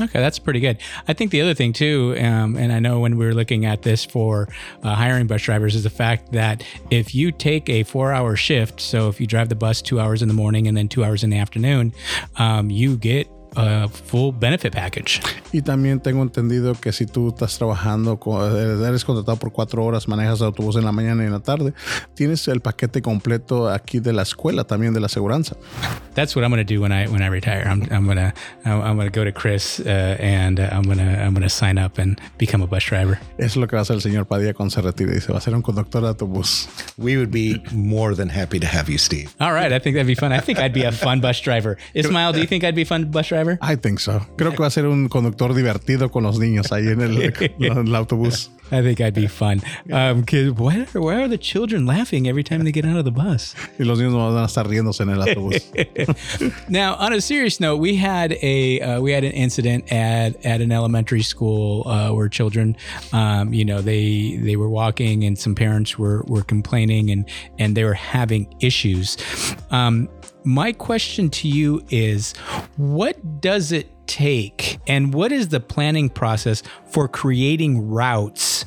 Okay, 0.00 0.20
that's 0.20 0.38
pretty 0.38 0.60
good. 0.60 0.78
I 1.08 1.12
think 1.12 1.30
the 1.30 1.40
other 1.42 1.54
thing 1.54 1.72
too, 1.72 2.14
um, 2.18 2.56
and 2.56 2.72
I 2.72 2.78
know 2.78 3.00
when 3.00 3.16
we 3.16 3.26
were 3.26 3.34
looking 3.34 3.64
at 3.66 3.82
this 3.82 4.04
for 4.04 4.48
uh, 4.82 4.94
hiring 4.94 5.26
bus 5.26 5.42
drivers, 5.42 5.74
is 5.74 5.82
the 5.82 5.90
fact 5.90 6.32
that 6.32 6.62
if 6.90 7.14
you 7.14 7.32
take 7.32 7.68
a 7.68 7.82
four-hour 7.82 8.36
shift, 8.36 8.80
so 8.80 9.08
if 9.08 9.20
you 9.20 9.26
drive 9.26 9.48
the 9.48 9.56
bus 9.56 9.82
two 9.82 9.98
hours 9.98 10.22
in 10.22 10.28
the 10.28 10.34
morning 10.34 10.66
and 10.66 10.76
then 10.76 10.88
two 10.88 11.04
hours 11.04 11.24
in 11.24 11.30
the 11.30 11.38
afternoon, 11.38 11.92
um, 12.36 12.70
you 12.70 12.96
get 12.96 13.17
a 13.58 13.88
full 13.88 14.32
benefit 14.32 14.72
package. 14.74 15.20
Y 15.52 15.62
también 15.62 16.00
tengo 16.00 16.22
entendido 16.22 16.74
que 16.74 16.92
si 16.92 17.06
tú 17.06 17.28
estás 17.28 17.56
trabajando, 17.58 18.18
co- 18.18 18.46
eres 18.86 19.04
contratado 19.04 19.38
por 19.38 19.52
cuatro 19.52 19.84
horas, 19.84 20.06
manejas 20.08 20.40
autobús 20.42 20.76
en 20.76 20.84
la 20.84 20.92
mañana 20.92 21.22
y 21.22 21.26
en 21.26 21.32
la 21.32 21.40
tarde, 21.40 21.72
tienes 22.14 22.46
el 22.48 22.60
paquete 22.60 23.02
completo 23.02 23.68
aquí 23.68 23.98
de 24.00 24.12
la 24.12 24.22
escuela, 24.22 24.64
también 24.64 24.94
de 24.94 25.00
la 25.00 25.06
aseguranza. 25.06 25.56
That's 26.14 26.34
what 26.36 26.42
I'm 26.44 26.50
going 26.50 26.64
to 26.66 26.74
do 26.74 26.80
when 26.80 26.92
I 26.92 27.06
when 27.08 27.22
I 27.22 27.28
retire. 27.28 27.62
I'm 27.68 27.82
I'm 27.90 28.06
gonna 28.06 28.34
I'm, 28.64 28.80
I'm 28.82 28.96
gonna 28.96 29.10
go 29.10 29.24
to 29.24 29.32
Chris 29.32 29.80
uh, 29.80 30.16
and 30.20 30.58
uh, 30.60 30.68
I'm 30.72 30.82
gonna 30.82 31.24
I'm 31.24 31.32
gonna 31.34 31.48
sign 31.48 31.78
up 31.78 31.98
and 31.98 32.20
become 32.38 32.62
a 32.62 32.66
bus 32.66 32.84
driver. 32.84 33.18
Eso 33.38 33.46
es 33.46 33.56
lo 33.56 33.66
que 33.68 33.76
va 33.76 33.80
a 33.80 33.82
hacer 33.82 33.94
el 33.96 34.02
señor 34.02 34.26
Padilla 34.26 34.52
cuando 34.52 34.74
se 34.74 34.80
retire. 34.82 35.12
Dice, 35.14 35.32
va 35.32 35.38
a 35.38 35.40
ser 35.40 35.54
un 35.54 35.62
conductor 35.62 36.02
de 36.02 36.08
autobús. 36.08 36.68
We 36.98 37.16
would 37.16 37.30
be 37.30 37.62
more 37.72 38.14
than 38.16 38.28
happy 38.28 38.58
to 38.60 38.66
have 38.66 38.90
you, 38.90 38.98
Steve. 38.98 39.28
All 39.40 39.52
right, 39.52 39.72
I 39.72 39.78
think 39.78 39.94
that'd 39.96 40.06
be 40.08 40.14
fun. 40.16 40.32
I 40.32 40.40
think 40.40 40.58
I'd 40.58 40.72
be 40.74 40.82
a 40.84 40.92
fun 40.92 41.20
bus 41.20 41.40
driver. 41.40 41.76
Ismail, 41.94 42.32
do 42.32 42.40
you 42.40 42.46
think 42.46 42.64
I'd 42.64 42.74
be 42.74 42.82
a 42.82 42.86
fun 42.86 43.04
bus 43.10 43.28
driver? 43.28 43.47
I 43.62 43.76
think 43.76 44.00
so. 44.00 44.20
Creo 44.36 44.50
que 44.52 44.58
va 44.58 44.66
a 44.66 44.70
ser 44.70 44.86
un 44.86 45.08
conductor 45.08 45.54
divertido 45.54 46.10
con 46.10 46.24
los 46.24 46.38
niños 46.38 46.72
ahí 46.72 46.88
en 46.88 47.00
el, 47.00 47.22
en 47.60 47.86
el 47.86 47.94
autobús. 47.94 48.50
I 48.70 48.82
think 48.82 49.00
I'd 49.00 49.14
be 49.14 49.26
fun. 49.28 49.62
Um, 49.90 50.24
why, 50.58 50.80
are- 50.92 51.00
why 51.00 51.14
are 51.22 51.26
the 51.28 51.38
children 51.38 51.86
laughing 51.86 52.28
every 52.28 52.44
time 52.44 52.64
they 52.64 52.70
get 52.72 52.84
out 52.84 52.98
of 52.98 53.06
the 53.06 53.10
bus? 53.10 53.54
Y 53.78 53.84
los 53.86 53.98
niños 53.98 54.12
van 54.12 54.36
a 54.42 54.46
estar 54.46 54.68
riéndose 54.68 55.00
en 55.00 55.08
el 55.08 55.22
autobús. 55.22 55.62
Now, 56.68 56.94
on 56.96 57.14
a 57.14 57.20
serious 57.22 57.60
note, 57.60 57.76
we 57.80 57.96
had 57.96 58.32
a 58.42 58.80
uh, 58.80 59.00
we 59.00 59.12
had 59.12 59.24
an 59.24 59.32
incident 59.32 59.90
at 59.90 60.44
at 60.44 60.60
an 60.60 60.70
elementary 60.70 61.22
school 61.22 61.88
uh, 61.88 62.12
where 62.12 62.28
children, 62.28 62.76
um, 63.14 63.54
you 63.54 63.64
know, 63.64 63.80
they 63.80 64.36
they 64.42 64.56
were 64.56 64.68
walking 64.68 65.24
and 65.24 65.38
some 65.38 65.54
parents 65.54 65.98
were 65.98 66.22
were 66.26 66.42
complaining 66.42 67.10
and 67.10 67.24
and 67.58 67.74
they 67.74 67.84
were 67.84 67.94
having 67.94 68.46
issues. 68.60 69.16
Um, 69.70 70.08
my 70.48 70.72
question 70.72 71.28
to 71.28 71.46
you 71.46 71.84
is, 71.90 72.34
what 72.78 73.42
does 73.42 73.70
it 73.70 73.90
take, 74.06 74.78
and 74.86 75.12
what 75.12 75.30
is 75.30 75.48
the 75.48 75.60
planning 75.60 76.08
process 76.08 76.62
for 76.86 77.06
creating 77.06 77.90
routes? 77.90 78.64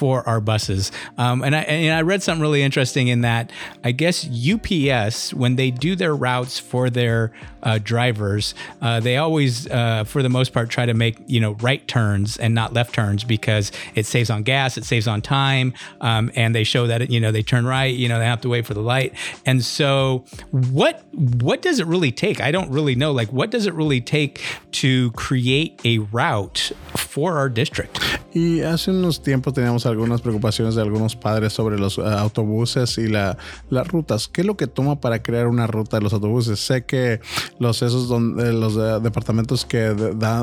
For 0.00 0.26
our 0.26 0.40
buses. 0.40 0.90
Um, 1.18 1.44
and 1.44 1.54
I 1.54 1.60
and 1.60 1.94
I 1.94 2.00
read 2.00 2.22
something 2.22 2.40
really 2.40 2.62
interesting 2.62 3.08
in 3.08 3.20
that 3.20 3.52
I 3.84 3.92
guess 3.92 4.26
UPS 4.26 5.34
when 5.34 5.56
they 5.56 5.70
do 5.70 5.94
their 5.94 6.16
routes 6.16 6.58
for 6.58 6.88
their 6.88 7.32
uh, 7.62 7.78
drivers, 7.82 8.54
uh, 8.80 9.00
they 9.00 9.18
always, 9.18 9.66
uh, 9.68 10.04
for 10.04 10.22
the 10.22 10.30
most 10.30 10.54
part, 10.54 10.70
try 10.70 10.86
to 10.86 10.94
make 10.94 11.18
you 11.26 11.38
know 11.38 11.52
right 11.60 11.86
turns 11.86 12.38
and 12.38 12.54
not 12.54 12.72
left 12.72 12.94
turns 12.94 13.24
because 13.24 13.72
it 13.94 14.06
saves 14.06 14.30
on 14.30 14.42
gas, 14.42 14.78
it 14.78 14.84
saves 14.84 15.06
on 15.06 15.20
time, 15.20 15.74
um, 16.00 16.30
and 16.34 16.54
they 16.54 16.64
show 16.64 16.86
that 16.86 17.10
you 17.10 17.20
know 17.20 17.30
they 17.30 17.42
turn 17.42 17.66
right, 17.66 17.94
you 17.94 18.08
know 18.08 18.18
they 18.18 18.24
have 18.24 18.40
to 18.40 18.48
wait 18.48 18.64
for 18.64 18.72
the 18.72 18.80
light. 18.80 19.12
And 19.44 19.62
so, 19.62 20.24
what 20.50 21.04
what 21.12 21.60
does 21.60 21.78
it 21.78 21.86
really 21.86 22.12
take? 22.12 22.40
I 22.40 22.50
don't 22.50 22.70
really 22.70 22.94
know. 22.94 23.12
Like, 23.12 23.32
what 23.34 23.50
does 23.50 23.66
it 23.66 23.74
really 23.74 24.00
take 24.00 24.40
to 24.72 25.10
create 25.12 25.78
a 25.84 25.98
route 25.98 26.72
for 26.96 27.36
our 27.36 27.50
district? 27.50 28.00
Y 28.34 28.60
hace 28.62 28.88
unos 28.88 29.20
tiempos 29.20 29.52
teníamos 29.54 29.84
algunas 29.90 30.20
preocupaciones 30.20 30.74
de 30.74 30.82
algunos 30.82 31.16
padres 31.16 31.52
sobre 31.52 31.78
los 31.78 31.98
eh, 31.98 32.02
autobuses 32.04 32.98
y 32.98 33.08
la, 33.08 33.36
las 33.68 33.88
rutas. 33.88 34.28
¿Qué 34.28 34.40
es 34.42 34.46
lo 34.46 34.56
que 34.56 34.66
toma 34.66 35.00
para 35.00 35.22
crear 35.22 35.46
una 35.46 35.66
ruta 35.66 35.98
de 35.98 36.02
los 36.02 36.12
autobuses? 36.12 36.58
Sé 36.60 36.84
que 36.84 37.20
los 37.58 37.82
esos 37.82 38.08
donde 38.08 38.52
los 38.52 38.76
eh, 38.76 39.00
departamentos 39.02 39.64
que 39.64 39.78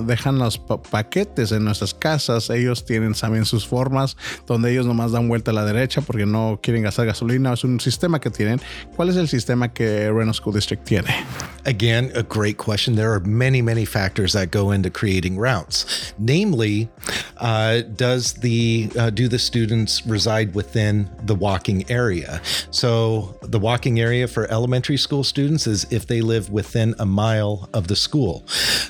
dejan 0.06 0.39
los 0.39 0.58
pa- 0.58 0.82
paquetes 0.82 1.51
en 1.51 1.63
nuestras 1.63 1.94
casas, 1.94 2.50
ellos 2.50 2.86
tienen 2.86 3.13
también 3.13 3.46
sus 3.46 3.68
formas 3.68 4.18
donde 4.46 4.72
ellos 4.72 4.86
nomás 4.86 5.12
dan 5.12 5.27
vuelta 5.27 5.51
a 5.51 5.54
la 5.54 5.66
derecha 5.66 6.01
porque 6.01 6.25
no 6.25 6.60
quieren 6.62 6.84
gastar 6.84 7.06
gasolina. 7.06 7.54
Es 7.54 7.63
un 7.63 7.80
sistema 7.80 8.20
que 8.20 8.30
tienen. 8.30 8.60
¿Cuál 8.96 9.10
es 9.10 9.16
el 9.16 9.27
sistema 9.27 9.72
que 9.74 10.12
Reno 10.12 10.34
School 10.34 10.56
District 10.56 10.84
tiene? 10.84 11.10
Again, 11.66 12.12
a 12.16 12.24
great 12.24 12.58
question. 12.58 12.96
There 12.96 13.12
are 13.12 13.20
many, 13.20 13.62
many 13.62 13.86
factors 13.86 14.34
that 14.34 14.50
go 14.51 14.72
into 14.72 14.89
creating 14.89 15.38
routes. 15.38 16.13
Namely, 16.18 16.89
uh, 17.39 17.82
does 17.96 18.36
the 18.36 18.89
uh, 18.98 19.10
do 19.10 19.27
the 19.27 19.37
students 19.38 20.06
reside 20.06 20.53
within 20.56 21.10
the 21.24 21.36
walking 21.36 21.89
area? 21.89 22.41
So 22.72 23.38
the 23.41 23.60
walking 23.60 24.00
area 24.00 24.27
for 24.27 24.50
elementary 24.51 24.98
school 24.98 25.24
students 25.24 25.67
is 25.67 25.86
if 25.91 26.08
they 26.08 26.22
live 26.22 26.50
within 26.50 26.96
a 27.00 27.06
mile 27.06 27.70
of 27.74 27.88
the 27.88 27.96
school. 27.96 28.46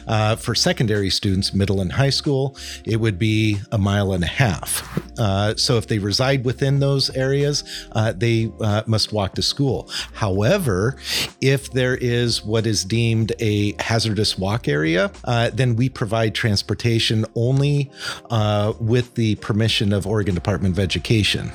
Uh, 0.08 0.36
for 0.36 0.56
secondary 0.56 1.10
students, 1.10 1.54
middle 1.54 1.82
and 1.82 1.92
high 1.92 2.10
school, 2.10 2.56
it 2.86 2.98
would 2.98 3.20
be 3.20 3.58
a 3.72 3.78
mile 3.78 4.14
and 4.14 4.24
a 4.24 4.28
half. 4.28 5.02
Uh, 5.20 5.56
so 5.56 5.78
if 5.78 5.88
they 5.88 6.00
reside 6.00 6.46
within 6.46 6.80
those 6.80 7.10
areas, 7.12 7.64
uh, 7.94 8.14
they 8.14 8.52
uh, 8.62 8.84
must 8.86 9.12
walk 9.12 9.36
to 9.36 9.42
school. 9.42 9.90
However, 10.14 10.96
if 11.42 11.72
there 11.72 11.96
is 11.96 12.46
what 12.46 12.66
is 12.66 12.86
deemed 12.86 13.34
a 13.40 13.74
hazardous 13.82 14.38
walk 14.38 14.68
area, 14.68 15.12
uh, 15.24 15.50
then 15.54 15.76
we 15.76 15.90
provide 15.90 16.36
transportation 16.36 17.26
only 17.36 17.92
uh, 18.30 18.74
with 18.80 19.16
the 19.16 19.36
permission 19.36 19.94
of 19.94 20.06
Oregon 20.08 20.37
Department 20.38 20.78
of 20.78 20.84
Education. 20.84 21.52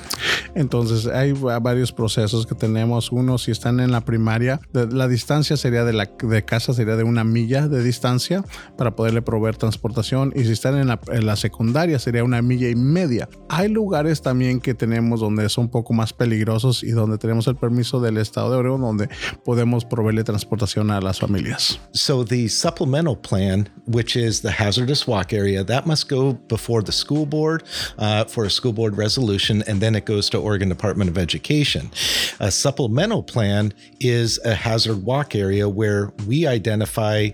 Entonces 0.55 1.07
hay 1.07 1.31
va- 1.33 1.59
varios 1.59 1.91
procesos 1.91 2.45
que 2.45 2.55
tenemos. 2.55 3.11
Uno, 3.11 3.37
si 3.37 3.51
están 3.51 3.79
en 3.79 3.91
la 3.91 4.01
primaria, 4.01 4.59
la 4.73 5.07
distancia 5.07 5.57
sería 5.57 5.83
de 5.83 5.93
la 5.93 6.09
de 6.21 6.45
casa 6.45 6.73
sería 6.73 6.95
de 6.95 7.03
una 7.03 7.23
milla 7.23 7.67
de 7.67 7.83
distancia 7.83 8.43
para 8.77 8.95
poderle 8.95 9.21
proveer 9.21 9.55
transportación. 9.57 10.31
Y 10.35 10.43
si 10.45 10.51
están 10.51 10.77
en 10.77 10.87
la, 10.87 10.99
en 11.11 11.25
la 11.25 11.35
secundaria 11.35 11.99
sería 11.99 12.23
una 12.23 12.41
milla 12.41 12.69
y 12.69 12.75
media. 12.75 13.27
Hay 13.49 13.69
lugares 13.69 14.21
también 14.21 14.59
que 14.59 14.73
tenemos 14.73 15.19
donde 15.21 15.47
son 15.49 15.63
un 15.65 15.69
poco 15.71 15.93
más 15.93 16.11
peligrosos 16.13 16.83
y 16.83 16.91
donde 16.91 17.17
tenemos 17.17 17.47
el 17.47 17.55
permiso 17.55 18.01
del 18.01 18.17
estado 18.17 18.51
de 18.51 18.57
Oregon 18.57 18.81
donde 18.81 19.07
podemos 19.45 19.85
proveerle 19.85 20.23
transportación 20.23 20.91
a 20.91 20.99
las 20.99 21.19
familias. 21.19 21.79
So 21.93 22.25
the 22.25 22.49
supplemental 22.49 23.17
plan, 23.17 23.69
which 23.87 24.15
is 24.17 24.41
the 24.41 24.51
hazardous 24.51 25.07
walk 25.07 25.31
area, 25.31 25.63
that 25.65 25.85
must 25.85 26.09
go 26.09 26.37
before 26.49 26.83
the 26.83 26.91
school 26.91 27.25
board 27.25 27.63
uh, 27.97 28.25
for 28.27 28.45
a 28.45 28.49
school 28.49 28.72
board 28.73 28.97
resolution, 28.97 29.63
and 29.67 29.81
then 29.81 29.95
it 29.95 30.05
goes 30.05 30.29
to 30.31 30.37
Oregon 30.37 30.69
Department 30.69 31.09
of 31.09 31.17
Education. 31.17 31.91
A 32.39 32.51
supplemental 32.51 33.23
plan 33.23 33.73
is 33.99 34.39
a 34.45 34.53
hazard 34.53 35.03
walk 35.03 35.35
area 35.35 35.69
where 35.69 36.11
we 36.27 36.47
identify 36.47 37.29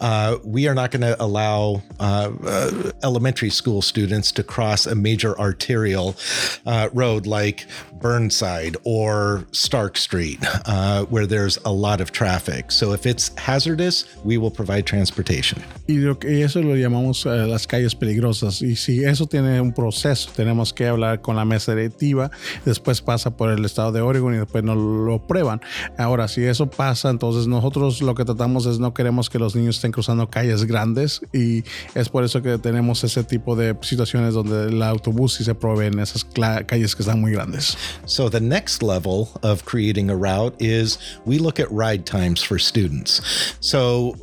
uh, 0.00 0.38
we 0.44 0.68
are 0.68 0.74
not 0.74 0.90
going 0.90 1.02
to 1.02 1.20
allow 1.22 1.82
uh, 2.00 2.30
uh, 2.44 2.92
elementary 3.02 3.50
school 3.50 3.82
students 3.82 4.32
to 4.32 4.42
cross 4.42 4.86
a 4.86 4.94
major 4.94 5.38
arterial 5.38 6.16
uh, 6.66 6.88
road 6.92 7.26
like 7.26 7.66
Burnside 8.00 8.76
or 8.84 9.44
Stark 9.52 9.96
Street, 9.96 10.38
uh, 10.66 11.04
where 11.04 11.26
there's 11.26 11.58
a 11.64 11.72
lot 11.72 12.00
of 12.00 12.12
traffic. 12.12 12.70
So 12.70 12.92
if 12.92 13.06
it's 13.06 13.30
hazardous, 13.36 14.04
we 14.24 14.38
will 14.38 14.50
provide 14.50 14.86
transportation. 14.86 15.62
Y, 15.86 15.96
lo 15.98 16.18
y 16.22 16.42
eso 16.42 16.60
lo 16.62 16.74
llamamos 16.74 17.26
eh, 17.26 17.46
las 17.46 17.66
calles 17.66 17.94
peligrosas. 17.94 18.62
Y 18.62 18.76
si 18.76 19.04
eso 19.04 19.26
tiene 19.26 19.60
un 19.60 19.72
proceso, 19.72 20.30
tenemos 20.34 20.72
que 20.72 20.86
hablar 20.86 21.20
con 21.20 21.36
la 21.36 21.44
mesa 21.44 21.74
directiva, 21.74 22.30
después 22.64 23.00
pasa 23.00 23.36
por 23.36 23.50
el 23.50 23.64
estado 23.64 23.92
de 23.92 24.00
Oregon 24.00 24.34
y 24.34 24.38
después 24.38 24.64
nos 24.64 24.76
lo 24.76 25.26
prueban. 25.26 25.60
Ahora, 25.96 26.28
si 26.28 26.44
eso 26.44 26.68
pasa, 26.70 27.10
entonces 27.10 27.46
nosotros 27.46 28.02
lo 28.02 28.14
que 28.14 28.24
tratamos 28.24 28.66
es 28.66 28.78
no 28.78 28.94
queremos 28.94 29.30
que 29.30 29.38
los 29.38 29.56
niños 29.56 29.76
estén 29.76 29.92
cruzando 29.92 30.28
calles 30.28 30.64
grandes 30.64 31.20
y 31.32 31.64
es 31.94 32.08
por 32.08 32.24
eso 32.24 32.42
que 32.42 32.58
tenemos 32.58 33.02
ese 33.04 33.24
tipo 33.24 33.56
de 33.56 33.76
situaciones 33.82 34.34
donde 34.34 34.68
el 34.68 34.82
autobús 34.82 35.34
sí 35.34 35.44
se 35.44 35.54
provee 35.54 35.86
en 35.86 35.98
esas 35.98 36.24
calles 36.24 36.94
que 36.94 37.02
están 37.02 37.20
muy 37.20 37.32
grandes. 37.32 37.76
So 38.06 38.28
the 38.28 38.40
next 38.40 38.82
level 38.82 39.28
of 39.42 39.64
creating 39.64 40.10
a 40.10 40.16
route 40.16 40.54
is 40.60 40.98
we 41.24 41.38
look 41.38 41.58
at 41.60 41.70
ride 41.70 42.04
times 42.06 42.42
for 42.42 42.58
students. 42.58 43.20
So 43.60 44.14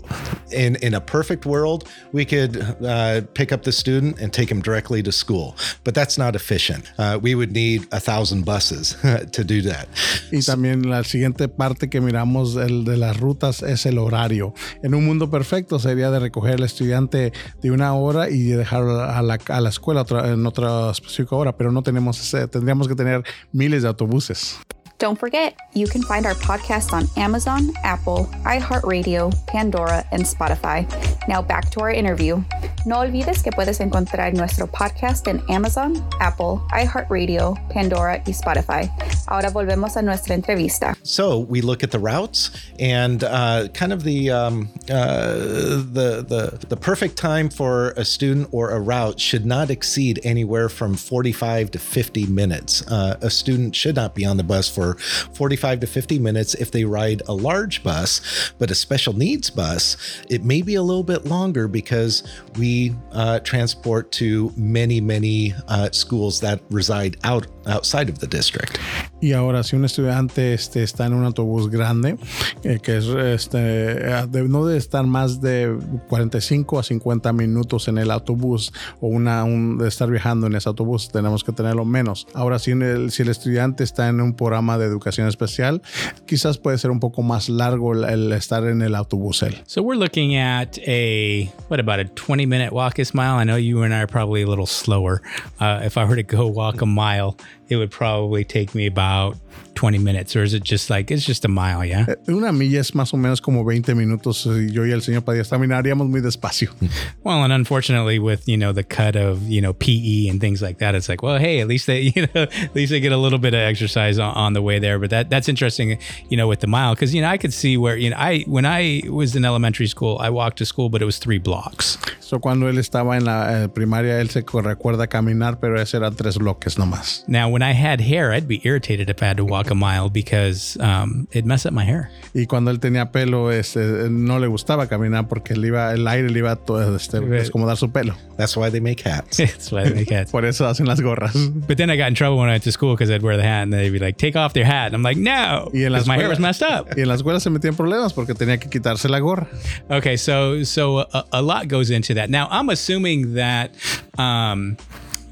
in 0.51 0.75
in 0.81 0.93
a 0.93 1.01
perfect 1.01 1.45
world, 1.45 1.87
we 2.11 2.25
could 2.25 2.57
uh, 2.83 3.21
pick 3.33 3.51
up 3.51 3.63
the 3.63 3.71
student 3.71 4.19
and 4.19 4.31
take 4.31 4.49
him 4.49 4.61
directly 4.61 5.01
to 5.03 5.11
school, 5.11 5.55
but 5.83 5.93
that's 5.93 6.17
not 6.17 6.35
efficient. 6.35 6.85
Uh, 6.97 7.17
we 7.21 7.35
would 7.35 7.51
need 7.51 7.87
a 7.91 7.99
thousand 7.99 8.45
buses 8.45 8.95
to 9.31 9.43
do 9.43 9.61
that. 9.63 9.87
Y 10.31 10.39
también 10.41 10.89
la 10.89 11.03
siguiente 11.03 11.47
parte 11.47 11.89
que 11.89 12.01
miramos 12.01 12.55
el 12.55 12.83
de 12.85 12.97
las 12.97 13.19
rutas 13.19 13.61
es 13.63 13.85
el 13.85 13.97
horario. 13.97 14.53
En 14.83 14.93
un 14.93 15.05
mundo 15.05 15.29
perfecto 15.29 15.79
sería 15.79 16.11
de 16.11 16.19
recoger 16.19 16.55
al 16.55 16.63
estudiante 16.63 17.31
de 17.61 17.71
una 17.71 17.93
hora 17.93 18.29
y 18.29 18.43
dejar 18.49 18.83
a 18.83 19.21
la, 19.21 19.37
a 19.47 19.61
la 19.61 19.69
escuela 19.69 20.01
otra- 20.01 20.31
en 20.31 20.45
otra 20.45 20.91
específica 20.91 21.35
hora, 21.35 21.57
pero 21.57 21.71
no 21.71 21.81
tenemos 21.83 22.19
ese, 22.19 22.47
tendríamos 22.47 22.87
que 22.87 22.95
tener 22.95 23.23
miles 23.55 23.83
de 23.83 23.87
autobuses. 23.87 24.59
Don't 24.97 25.19
forget, 25.19 25.57
you 25.73 25.87
can 25.87 26.01
find 26.03 26.25
our 26.25 26.35
podcast 26.35 26.93
on 26.93 27.07
Amazon, 27.17 27.71
Apple, 27.83 28.29
iHeartRadio, 28.45 29.33
Pandora, 29.45 30.05
and 30.11 30.23
Spotify. 30.23 30.85
Now 31.27 31.41
back 31.41 31.69
to 31.71 31.81
our 31.81 31.91
interview. 31.91 32.43
No 32.85 32.99
olvides 32.99 33.43
que 33.43 33.51
puedes 33.51 33.79
encontrar 33.79 34.33
nuestro 34.33 34.67
podcast 34.67 35.27
en 35.27 35.41
Amazon, 35.49 36.01
Apple, 36.21 36.61
iHeartRadio, 36.71 37.55
Pandora 37.73 38.21
y 38.25 38.31
Spotify. 38.31 38.89
Ahora 39.27 39.49
volvemos 39.49 39.97
a 39.97 40.01
nuestra 40.01 40.35
entrevista. 40.35 40.95
So 41.03 41.39
we 41.39 41.61
look 41.61 41.83
at 41.83 41.91
the 41.91 41.99
routes 41.99 42.51
and 42.79 43.23
uh, 43.23 43.67
kind 43.73 43.91
of 43.91 44.03
the, 44.03 44.31
um, 44.31 44.69
uh, 44.89 45.33
the 45.33 46.23
the 46.25 46.65
the 46.69 46.77
perfect 46.77 47.17
time 47.17 47.49
for 47.49 47.89
a 47.97 48.05
student 48.05 48.49
or 48.51 48.69
a 48.69 48.79
route 48.79 49.19
should 49.19 49.45
not 49.45 49.69
exceed 49.69 50.19
anywhere 50.23 50.69
from 50.69 50.95
45 50.95 51.71
to 51.71 51.79
50 51.79 52.27
minutes. 52.27 52.85
Uh, 52.87 53.17
a 53.21 53.29
student 53.29 53.75
should 53.75 53.95
not 53.95 54.15
be 54.15 54.23
on 54.23 54.37
the 54.37 54.43
bus 54.43 54.69
for 54.69 54.85
for 54.85 54.97
45 55.33 55.79
to 55.81 55.87
50 55.87 56.19
minutes 56.19 56.53
if 56.55 56.69
they 56.69 56.85
ride 56.85 57.21
a 57.27 57.33
large 57.33 57.83
bus, 57.83 58.21
but 58.59 58.69
a 58.69 58.75
special 58.75 59.13
needs 59.13 59.49
bus, 59.49 59.97
it 60.29 60.43
may 60.43 60.61
be 60.61 60.75
a 60.75 60.83
little 60.83 61.03
bit 61.03 61.14
longer 61.23 61.67
because 61.67 62.23
we 62.57 62.95
uh, 63.11 63.39
transport 63.39 64.11
to 64.13 64.51
many, 64.57 64.99
many 64.99 65.53
uh, 65.67 65.89
schools 65.91 66.39
that 66.41 66.61
reside 66.69 67.17
out 67.23 67.47
outside 67.67 68.09
of 68.11 68.19
the 68.19 68.27
district. 68.27 68.77
Y 69.21 69.33
ahora, 69.33 69.63
si 69.63 69.75
un 69.75 69.85
estudiante 69.85 70.53
este, 70.53 70.83
está 70.83 71.05
en 71.07 71.13
un 71.13 71.23
autobús 71.25 71.69
grande, 71.69 72.17
eh, 72.63 72.79
que 72.81 72.97
es, 72.97 73.05
este, 73.05 73.57
eh, 73.59 74.27
de- 74.29 74.43
no 74.47 74.65
debe 74.65 74.77
estar 74.77 75.05
más 75.05 75.41
de 75.41 75.75
45 76.09 76.79
a 76.79 76.83
50 76.83 77.33
minutos 77.33 77.87
en 77.87 77.97
el 77.97 78.11
autobús 78.11 78.71
o 79.01 79.07
una, 79.07 79.43
un- 79.43 79.77
de 79.77 79.87
estar 79.87 80.09
viajando 80.09 80.47
en 80.47 80.55
ese 80.55 80.69
autobús, 80.69 81.09
tenemos 81.11 81.43
que 81.43 81.51
tenerlo 81.51 81.85
menos. 81.85 82.27
Ahora, 82.33 82.59
si, 82.59 82.71
el, 82.71 83.11
si 83.11 83.23
el 83.23 83.29
estudiante 83.29 83.83
está 83.83 84.07
en 84.09 84.21
un 84.21 84.33
programa 84.35 84.77
de 84.77 84.85
educación 84.85 85.27
especial, 85.27 85.81
quizás 86.27 86.57
puede 86.57 86.77
ser 86.77 86.91
un 86.91 86.99
poco 86.99 87.21
más 87.23 87.49
largo 87.49 87.93
el, 87.93 88.03
el 88.03 88.31
estar 88.33 88.65
en 88.65 88.81
el 88.81 88.95
autobús 88.95 89.41
él. 89.43 89.55
So 89.65 89.81
we're 89.81 89.99
looking 89.99 90.35
at 90.37 90.77
a 90.87 91.49
what 91.69 91.79
about 91.79 91.99
a 91.99 92.05
20 92.05 92.45
minute 92.45 92.71
walk 92.71 92.99
Ismail? 92.99 93.39
I 93.41 93.43
know 93.45 93.57
you 93.57 93.83
and 93.83 93.93
I 93.93 93.97
are 94.03 94.07
probably 94.07 94.43
a 94.43 94.47
little 94.47 94.67
slower. 94.67 95.21
Uh, 95.59 95.81
if 95.83 95.97
I 95.97 96.05
were 96.05 96.15
to 96.15 96.23
go 96.23 96.45
walk 96.47 96.81
a 96.81 96.85
mile, 96.85 97.35
it 97.69 97.77
would 97.77 97.91
probably 97.91 98.43
take 98.43 98.75
me 98.75 98.85
about 98.85 99.37
20 99.75 99.97
minutes, 99.99 100.35
or 100.35 100.43
is 100.43 100.53
it 100.53 100.63
just 100.63 100.89
like 100.89 101.11
it's 101.11 101.25
just 101.25 101.45
a 101.45 101.47
mile? 101.47 101.83
Yeah. 101.83 102.05
Eh, 102.07 102.31
Una 102.31 102.51
milla 102.51 102.79
es 102.79 102.91
más 102.91 103.13
o 103.13 103.17
menos 103.17 103.41
como 103.41 103.63
20 103.63 103.93
minutos. 103.93 104.45
Yo 104.71 104.83
y 104.83 104.91
el 104.91 105.01
señor 105.01 105.23
Padilla 105.23 105.43
caminaríamos 105.43 106.07
muy 106.07 106.21
despacio. 106.21 106.71
Well, 107.23 107.43
and 107.43 107.51
unfortunately, 107.51 108.19
with 108.19 108.47
you 108.47 108.55
know 108.55 108.71
the 108.71 108.83
cut 108.83 109.15
of 109.15 109.41
you 109.49 109.59
know 109.61 109.73
PE 109.73 110.27
and 110.29 110.39
things 110.39 110.61
like 110.61 110.77
that, 110.77 110.93
it's 110.95 111.09
like, 111.09 111.23
well, 111.23 111.39
hey, 111.39 111.59
at 111.59 111.67
least 111.67 111.87
they 111.87 112.01
you 112.15 112.27
know 112.27 112.43
at 112.43 112.75
least 112.75 112.91
they 112.91 112.99
get 112.99 113.11
a 113.11 113.17
little 113.17 113.39
bit 113.39 113.53
of 113.53 113.59
exercise 113.59 114.19
on, 114.19 114.33
on 114.35 114.53
the 114.53 114.61
way 114.61 114.79
there. 114.79 114.99
But 114.99 115.09
that 115.09 115.29
that's 115.29 115.49
interesting, 115.49 115.97
you 116.29 116.37
know, 116.37 116.47
with 116.47 116.59
the 116.59 116.67
mile 116.67 116.93
because 116.93 117.13
you 117.13 117.21
know 117.21 117.29
I 117.29 117.37
could 117.37 117.53
see 117.53 117.77
where 117.77 117.97
you 117.97 118.11
know 118.11 118.17
I 118.17 118.43
when 118.47 118.65
I 118.65 119.01
was 119.09 119.35
in 119.35 119.43
elementary 119.43 119.87
school, 119.87 120.17
I 120.19 120.29
walked 120.29 120.57
to 120.59 120.65
school, 120.65 120.89
but 120.89 121.01
it 121.01 121.05
was 121.05 121.17
three 121.17 121.39
blocks. 121.39 121.97
So, 122.25 122.39
cuando 122.39 122.67
él 122.69 122.79
estaba 122.79 123.17
en 123.17 123.25
la 123.25 123.65
eh, 123.65 123.67
primaria, 123.69 124.19
él 124.19 124.31
se 124.31 124.41
recuerda 124.41 125.05
caminar, 125.05 125.59
pero 125.59 125.79
ese 125.79 125.97
eran 125.97 126.15
tres 126.15 126.39
bloques 126.39 126.75
nomás. 126.79 127.23
Now, 127.27 127.49
when 127.55 127.63
I 127.63 127.71
had 127.71 128.01
hair, 128.01 128.33
I'd 128.33 128.49
be 128.49 128.59
irritated 128.65 129.09
if 129.09 129.23
I 129.23 129.27
had 129.27 129.37
to 129.37 129.45
walk 129.45 129.69
a 129.71 129.75
mile 129.75 130.09
because 130.09 130.75
um, 130.81 131.25
it'd 131.31 131.45
mess 131.45 131.65
up 131.65 131.71
my 131.71 131.85
hair. 131.85 132.09
Y 132.33 132.47
cuando 132.47 132.69
él 132.69 132.79
tenía 132.81 133.13
pelo, 133.13 133.49
este, 133.49 134.09
no 134.09 134.39
le 134.39 134.47
gustaba 134.47 134.87
caminar 134.89 135.29
porque 135.29 135.55
le 135.55 135.69
iba, 135.69 135.93
el 135.93 136.05
aire 136.05 136.29
le 136.29 136.39
iba 136.39 136.51
a 136.51 136.55
to- 136.57 136.95
este, 136.97 137.21
descomodar 137.21 137.77
su 137.77 137.89
pelo. 137.93 138.13
That's 138.35 138.57
why 138.57 138.69
they 138.69 138.81
make 138.81 138.99
hats. 139.07 139.37
That's 139.37 139.71
why 139.71 139.85
they 139.85 139.93
make 139.93 140.09
hats. 140.11 140.31
Por 140.33 140.43
eso 140.43 140.65
hacen 140.67 140.85
las 140.85 140.99
gorras. 140.99 141.33
But 141.65 141.77
then 141.77 141.89
I 141.89 141.95
got 141.95 142.09
in 142.09 142.15
trouble 142.15 142.37
when 142.39 142.49
I 142.49 142.55
went 142.55 142.63
to 142.65 142.73
school 142.73 142.93
because 142.93 143.09
I'd 143.09 143.21
wear 143.21 143.37
the 143.37 143.43
hat 143.43 143.63
and 143.63 143.71
they'd 143.71 143.89
be 143.89 143.99
like, 143.99 144.17
take 144.17 144.35
off 144.35 144.51
their 144.51 144.65
hat. 144.65 144.87
And 144.87 144.95
I'm 144.95 145.03
like, 145.03 145.15
no, 145.15 145.69
Y 145.73 145.83
en 145.85 145.93
la 145.93 145.99
because 145.99 146.07
my 146.09 146.15
hair 146.17 146.25
escuela- 146.25 146.29
was 146.31 146.39
messed 146.41 146.61
up. 146.61 146.87
Y 146.97 147.03
en 147.03 147.07
la 147.07 147.15
escuela 147.15 147.39
se 147.39 147.49
metía 147.49 147.69
en 147.69 147.77
problemas 147.77 148.11
porque 148.11 148.33
tenía 148.33 148.59
que 148.59 148.69
quitarse 148.69 149.07
la 149.07 149.19
gorra. 149.19 149.47
Okay, 149.89 150.17
so 150.17 150.61
so 150.65 150.99
a, 151.13 151.23
a 151.31 151.41
lot 151.41 151.69
goes 151.69 151.89
into 151.89 152.13
that. 152.15 152.29
Now 152.29 152.49
I'm 152.51 152.67
assuming 152.69 153.35
that 153.35 153.71
um, 154.17 154.75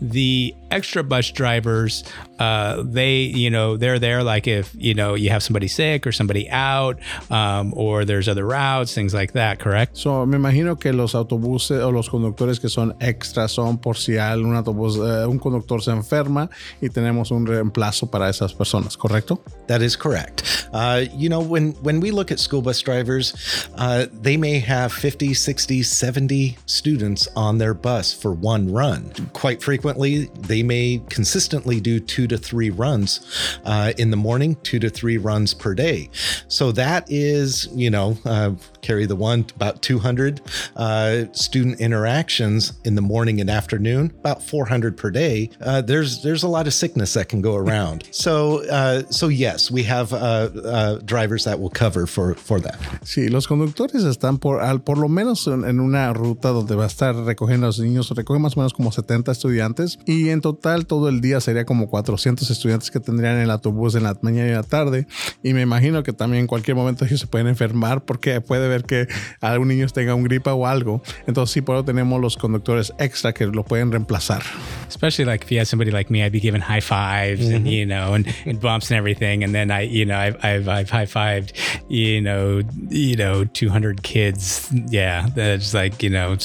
the 0.02 0.56
extra 0.72 1.04
bus 1.04 1.30
drivers, 1.32 2.04
uh, 2.40 2.84
they 2.86 3.22
you 3.22 3.50
know 3.50 3.78
they're 3.78 4.00
there 4.00 4.24
like 4.24 4.48
if 4.48 4.74
you 4.76 4.94
know 4.94 5.16
you 5.16 5.30
have 5.30 5.44
somebody 5.44 5.68
sick 5.68 6.06
or 6.08 6.12
somebody 6.12 6.50
out, 6.50 7.00
um, 7.30 7.74
or 7.76 8.06
there's 8.06 8.28
other 8.28 8.46
routes, 8.46 8.94
things 8.94 9.14
like 9.14 9.34
that. 9.34 9.60
Correct? 9.60 9.96
So, 9.98 10.26
me 10.26 10.38
imagino 10.38 10.80
que 10.80 10.92
los 10.94 11.14
autobuses 11.16 11.82
o 11.84 11.90
los 11.92 12.10
conductores 12.10 12.60
que 12.60 12.70
son 12.70 12.94
extras 13.00 13.52
son 13.52 13.78
por 13.78 13.96
si 13.98 14.18
al- 14.18 14.44
un 14.46 14.56
autobús, 14.56 14.98
eh, 14.98 15.26
un 15.28 15.40
conductor 15.40 15.82
se 15.82 15.92
enferma 15.92 16.50
y 16.82 16.90
tenemos 16.90 17.32
un 17.32 17.46
reemplazo 17.46 18.10
para 18.10 18.30
esas 18.30 18.54
personas, 18.54 18.98
¿correcto? 18.98 19.42
That 19.68 19.82
is 19.82 19.96
correct. 19.96 20.44
Uh, 20.74 21.06
you 21.16 21.30
know, 21.30 21.40
when, 21.40 21.74
when 21.84 22.00
we 22.00 22.12
look 22.12 22.32
at 22.32 22.40
school 22.40 22.62
bus 22.62 22.82
drivers, 22.82 23.34
uh, 23.78 24.08
they 24.12 24.38
may 24.38 24.60
have 24.60 24.92
50, 24.92 25.34
60, 25.34 25.84
70 25.84 26.58
students 26.66 27.28
on 27.36 27.58
their 27.60 27.74
bus 27.74 28.14
for 28.14 28.32
one 28.32 28.72
run. 28.72 29.12
Quite 29.34 29.62
frequently, 29.62 30.30
they 30.48 30.64
may 30.64 31.02
consistently 31.10 31.80
do 31.80 32.00
two 32.00 32.23
to 32.28 32.38
three 32.38 32.70
runs 32.70 33.60
uh, 33.66 33.94
in 33.98 34.12
the 34.12 34.18
morning, 34.18 34.56
two 34.64 34.80
to 34.80 34.90
three 34.90 35.18
runs 35.18 35.54
per 35.54 35.74
day. 35.74 36.10
So 36.48 36.72
that 36.74 37.06
is, 37.10 37.68
you 37.74 37.90
know, 37.90 38.18
uh, 38.26 38.52
carry 38.84 39.06
the 39.08 39.16
one, 39.16 39.46
about 39.56 39.82
200 39.82 40.42
uh, 40.76 41.26
student 41.32 41.80
interactions 41.80 42.74
in 42.84 42.96
the 42.96 43.02
morning 43.02 43.42
and 43.42 43.50
afternoon, 43.50 44.12
about 44.20 44.44
400 44.44 44.96
per 44.96 45.10
day. 45.10 45.50
Uh, 45.62 45.82
there's 45.82 46.22
there's 46.22 46.44
a 46.44 46.48
lot 46.48 46.68
of 46.68 46.74
sickness 46.74 47.14
that 47.14 47.30
can 47.30 47.42
go 47.42 47.56
around. 47.64 48.08
so 48.12 48.64
uh, 48.70 49.04
so 49.10 49.28
yes, 49.30 49.72
we 49.72 49.84
have 49.84 50.14
uh, 50.14 50.50
uh, 50.66 51.00
drivers 51.06 51.44
that 51.46 51.60
will 51.60 51.72
cover 51.72 52.06
for 52.06 52.36
for 52.36 52.60
that. 52.60 52.78
Sí, 53.04 53.30
los 53.30 53.48
conductores 53.48 54.04
están 54.04 54.40
por, 54.40 54.62
al, 54.62 54.82
por 54.82 54.98
lo 54.98 55.08
menos 55.08 55.48
en, 55.48 55.64
en 55.66 55.80
una 55.80 56.14
ruta 56.14 56.50
donde 56.50 56.76
va 56.76 56.84
a 56.84 56.88
estar 56.88 57.16
recogiendo 57.16 57.66
a 57.66 57.70
los 57.70 57.80
niños, 57.80 58.10
recoge 58.10 58.40
más 58.40 58.58
o 58.58 58.60
menos 58.60 58.74
como 58.74 58.92
70 58.92 59.32
estudiantes 59.32 60.00
y 60.06 60.30
en 60.30 60.42
total 60.42 60.86
todo 60.86 61.10
el 61.10 61.22
día 61.22 61.40
sería 61.40 61.66
como 61.66 61.90
400 61.90 62.50
estudiantes 62.50 62.92
que 62.92 63.00
tendrían 63.00 63.38
el 63.38 63.50
autobús 63.52 63.96
en 63.96 64.04
la 64.04 64.18
mañana 64.22 64.50
y 64.50 64.54
la 64.54 64.64
tarde 64.64 65.08
y 65.42 65.54
me 65.54 65.62
imagino 65.62 66.04
que 66.04 66.14
también 66.14 66.42
en 66.42 66.48
cualquier 66.48 66.76
momento 66.76 67.06
ellos 67.06 67.20
se 67.20 67.28
pueden 67.28 67.48
enfermar 67.48 68.04
porque 68.06 68.42
puede 68.42 68.68
ver 68.74 68.84
que 68.84 69.08
algún 69.42 69.68
niño 69.68 69.88
tenga 69.88 70.16
un 70.16 70.24
gripa 70.24 70.54
o 70.54 70.66
algo. 70.68 71.02
Entonces 71.28 71.54
sí, 71.54 71.62
por 71.62 71.76
eso 71.76 71.86
tenemos 71.86 72.20
los 72.20 72.38
conductores 72.38 72.94
extra 72.98 73.34
que 73.34 73.46
lo 73.46 73.64
pueden 73.64 73.92
reemplazar. 73.92 74.44
Especially 74.88 75.26
like 75.26 75.44
if 75.44 75.52
you 75.52 75.60
had 75.60 75.68
somebody 75.68 75.92
like 75.92 76.12
me, 76.12 76.24
I'd 76.24 76.32
be 76.32 76.40
giving 76.40 76.62
high 76.62 76.82
5s 76.82 77.54
and 77.54 77.68
you 77.68 77.86
know 77.86 78.14
and, 78.14 78.28
and 78.46 78.60
bumps 78.60 78.92
and 78.92 78.98
everything, 78.98 79.44
and 79.44 79.54
then 79.54 79.72
I 79.72 79.82
you 79.82 80.06
know 80.06 80.18
I've 80.18 80.38
I've, 80.44 80.68
I've 80.68 80.90
high 80.90 81.06
fived 81.06 81.54
you 81.90 82.22
know 82.22 82.62
you 82.90 83.16
know 83.16 83.46
200 83.46 84.04
kids, 84.04 84.70
yeah, 84.90 85.28
that's 85.36 85.74
like 85.74 86.04
you 86.04 86.10
know 86.10 86.38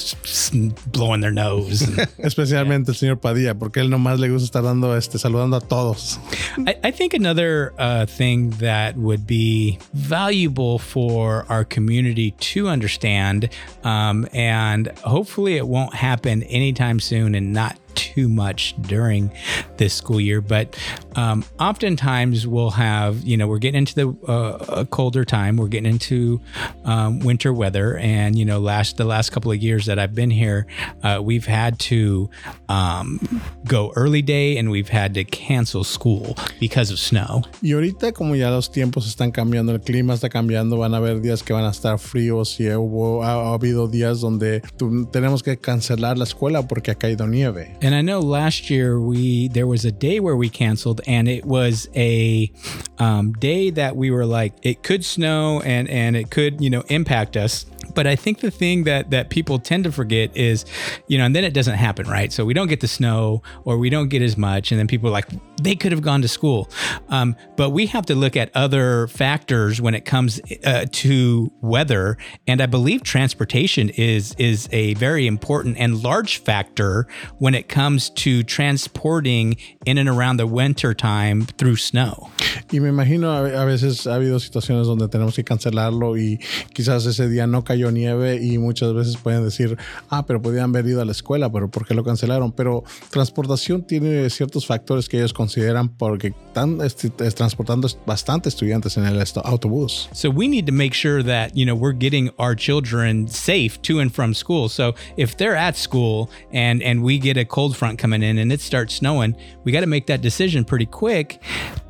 blowing 0.87 1.21
their 1.21 1.31
nose. 1.31 1.81
Especialmente 2.17 2.91
el 2.91 2.95
señor 2.95 3.19
Padilla, 3.19 3.55
porque 3.55 3.79
él 3.79 3.89
nomás 3.89 4.19
le 4.19 4.29
gusta 4.29 4.45
estar 4.45 4.63
dando, 4.63 4.95
este, 4.95 5.17
saludando 5.17 5.57
a 5.57 5.61
todos. 5.61 6.19
I, 6.57 6.75
I 6.83 6.91
think 6.91 7.13
another 7.13 7.73
uh, 7.77 8.05
thing 8.05 8.51
that 8.59 8.97
would 8.97 9.25
be 9.25 9.79
valuable 9.93 10.79
for 10.79 11.45
our 11.49 11.63
community 11.63 12.18
to 12.27 12.67
understand, 12.67 13.49
um, 13.83 14.27
and 14.33 14.87
hopefully 14.99 15.57
it 15.57 15.67
won't 15.67 15.93
happen 15.93 16.43
anytime 16.43 16.99
soon 16.99 17.35
and 17.35 17.53
not 17.53 17.77
too 17.99 18.27
much 18.29 18.75
during 18.81 19.31
this 19.77 19.93
school 19.93 20.19
year 20.21 20.41
but 20.41 20.75
um, 21.15 21.43
oftentimes 21.59 22.47
we'll 22.47 22.71
have 22.71 23.23
you 23.23 23.35
know 23.37 23.47
we're 23.47 23.59
getting 23.59 23.79
into 23.79 23.95
the 23.95 24.07
uh, 24.31 24.85
colder 24.85 25.25
time. 25.25 25.57
We're 25.57 25.67
getting 25.67 25.91
into 25.91 26.39
um, 26.85 27.19
winter 27.19 27.51
weather. 27.53 27.97
And 27.97 28.37
you 28.39 28.45
know 28.45 28.59
last 28.59 28.97
the 28.97 29.05
last 29.05 29.31
couple 29.31 29.51
of 29.51 29.57
years 29.61 29.85
that 29.87 29.97
i've 29.99 30.13
been 30.15 30.31
here 30.31 30.65
uh, 31.03 31.19
we've 31.21 31.45
had 31.45 31.77
to 31.91 32.29
um, 32.69 33.19
go 33.67 33.91
early 33.95 34.21
day 34.21 34.57
and 34.57 34.69
we've 34.71 34.89
had 34.89 35.13
to 35.15 35.23
cancel 35.23 35.83
school 35.83 36.35
because 36.59 36.91
of 36.91 36.99
snow. 36.99 37.41
Y 37.61 37.71
ahorita 37.73 38.13
como 38.13 38.35
ya 38.35 38.49
los 38.49 38.69
tiempos 38.71 39.07
están 39.07 39.31
cambiando, 39.31 39.71
el 39.73 39.79
clima 39.81 40.13
está 40.13 40.29
cambiando, 40.29 40.77
van 40.77 40.93
a 40.93 40.97
haber 40.97 41.21
días 41.21 41.43
que 41.43 41.53
van 41.53 41.65
a 41.65 41.69
estar 41.71 41.97
fríos 41.99 42.59
y 42.59 42.69
hubo, 42.75 43.23
ha, 43.23 43.33
ha 43.49 43.53
habido 43.53 43.87
días 43.87 44.21
donde 44.21 44.61
tu- 44.77 45.05
tenemos 45.11 45.43
que 45.43 45.57
cancelar 45.57 46.17
la 46.17 46.23
escuela 46.25 46.67
porque 46.67 46.91
ha 46.91 46.95
caído 46.95 47.27
nieve. 47.27 47.75
And 47.81 47.88
I 47.95 48.01
know 48.01 48.19
last 48.19 48.69
year 48.69 48.99
we 48.99 49.47
there 49.47 49.67
was 49.67 49.85
a 49.85 49.91
day 49.91 50.19
where 50.19 50.35
we 50.35 50.49
canceled, 50.49 51.01
and 51.07 51.27
it 51.27 51.45
was 51.45 51.87
a 51.95 52.51
um, 52.97 53.33
day 53.33 53.69
that 53.71 53.95
we 53.95 54.11
were 54.11 54.25
like 54.25 54.53
it 54.61 54.83
could 54.83 55.05
snow 55.05 55.61
and 55.61 55.89
and 55.89 56.15
it 56.15 56.29
could 56.29 56.61
you 56.61 56.69
know 56.69 56.83
impact 56.89 57.37
us. 57.37 57.65
But 57.95 58.05
I 58.05 58.15
think 58.15 58.39
the 58.39 58.51
thing 58.51 58.83
that 58.83 59.09
that 59.09 59.29
people 59.29 59.59
tend 59.59 59.83
to 59.85 59.91
forget 59.91 60.35
is, 60.35 60.65
you 61.07 61.17
know, 61.17 61.25
and 61.25 61.35
then 61.35 61.43
it 61.43 61.53
doesn't 61.53 61.75
happen, 61.75 62.07
right? 62.07 62.31
So 62.31 62.45
we 62.45 62.53
don't 62.53 62.67
get 62.67 62.81
the 62.81 62.87
snow 62.87 63.41
or 63.65 63.77
we 63.77 63.89
don't 63.89 64.09
get 64.09 64.21
as 64.21 64.37
much, 64.37 64.71
and 64.71 64.79
then 64.79 64.87
people 64.87 65.09
are 65.09 65.11
like 65.11 65.27
they 65.61 65.75
could 65.75 65.91
have 65.91 66.01
gone 66.01 66.21
to 66.21 66.27
school. 66.27 66.69
Um, 67.09 67.35
but 67.55 67.71
we 67.71 67.87
have 67.87 68.05
to 68.07 68.15
look 68.15 68.37
at 68.37 68.51
other 68.55 69.07
factors 69.07 69.81
when 69.81 69.95
it 69.95 70.05
comes 70.05 70.39
uh, 70.63 70.85
to 70.91 71.51
weather, 71.61 72.17
and 72.45 72.61
I 72.61 72.67
believe 72.67 73.03
transportation 73.03 73.89
is 73.89 74.35
is 74.37 74.69
a 74.71 74.93
very 74.95 75.25
important 75.25 75.77
and 75.77 76.03
large 76.03 76.37
factor 76.37 77.07
when 77.39 77.55
it 77.55 77.67
comes 77.67 77.78
to 77.79 78.43
transporting 78.43 79.55
in 79.85 79.97
and 79.97 80.09
around 80.09 80.37
the 80.37 80.45
winter 80.45 80.93
time 80.93 81.45
through 81.57 81.77
snow. 81.77 82.29
Y 82.71 82.79
me 82.79 82.89
imagino 82.89 83.31
a, 83.31 83.65
veces 83.65 84.05
ha 84.05 84.15
habido 84.15 84.39
situaciones 84.39 84.85
donde 84.85 85.07
tenemos 85.07 85.35
que 85.35 85.43
cancelarlo 85.43 86.17
y 86.17 86.39
quizás 86.73 87.05
ese 87.05 87.29
día 87.29 87.47
no 87.47 87.63
cayó 87.63 87.91
nieve 87.91 88.39
y 88.41 88.57
muchas 88.57 88.93
veces 88.93 89.17
pueden 89.17 89.43
decir, 89.43 89.77
ah, 90.09 90.25
pero 90.25 90.41
podían 90.41 90.69
haber 90.71 90.87
ido 90.87 91.01
a 91.01 91.05
la 91.05 91.11
escuela, 91.11 91.49
pero 91.51 91.71
¿por 91.71 91.87
qué 91.87 91.93
lo 91.93 92.03
cancelaron? 92.03 92.51
Pero 92.51 92.83
transportación 93.11 93.83
tiene 93.83 94.29
ciertos 94.29 94.65
factores 94.65 95.07
que 95.07 95.17
ellos 95.17 95.33
consideran 95.33 95.89
porque 95.89 96.33
están 96.47 96.81
es- 96.81 96.95
transportando 97.35 97.87
bastante 98.05 98.49
estudiantes 98.49 98.97
en 98.97 99.05
el 99.05 99.19
autobús. 99.43 100.09
So 100.13 100.29
we 100.29 100.47
need 100.47 100.65
to 100.65 100.73
make 100.73 100.93
sure 100.93 101.23
that, 101.23 101.55
you 101.55 101.65
know, 101.65 101.75
we're 101.75 101.97
getting 101.97 102.31
our 102.37 102.55
children 102.55 103.27
safe 103.27 103.81
to 103.83 103.99
and 103.99 104.11
from 104.11 104.33
school. 104.33 104.69
So 104.69 104.95
if 105.17 105.37
they're 105.37 105.57
at 105.57 105.75
school 105.75 106.29
and 106.51 106.81
and 106.81 107.03
we 107.03 107.19
get 107.19 107.37
a 107.37 107.45
cold 107.45 107.58
front 107.67 107.99
coming 107.99 108.23
in 108.23 108.37
and 108.37 108.51
it 108.51 108.61
starts 108.61 108.95
snowing, 108.95 109.35
we 109.63 109.71
got 109.71 109.81
to 109.81 109.87
make 109.87 110.07
that 110.07 110.21
decision 110.21 110.63
pretty 110.63 110.85
quick 110.85 111.41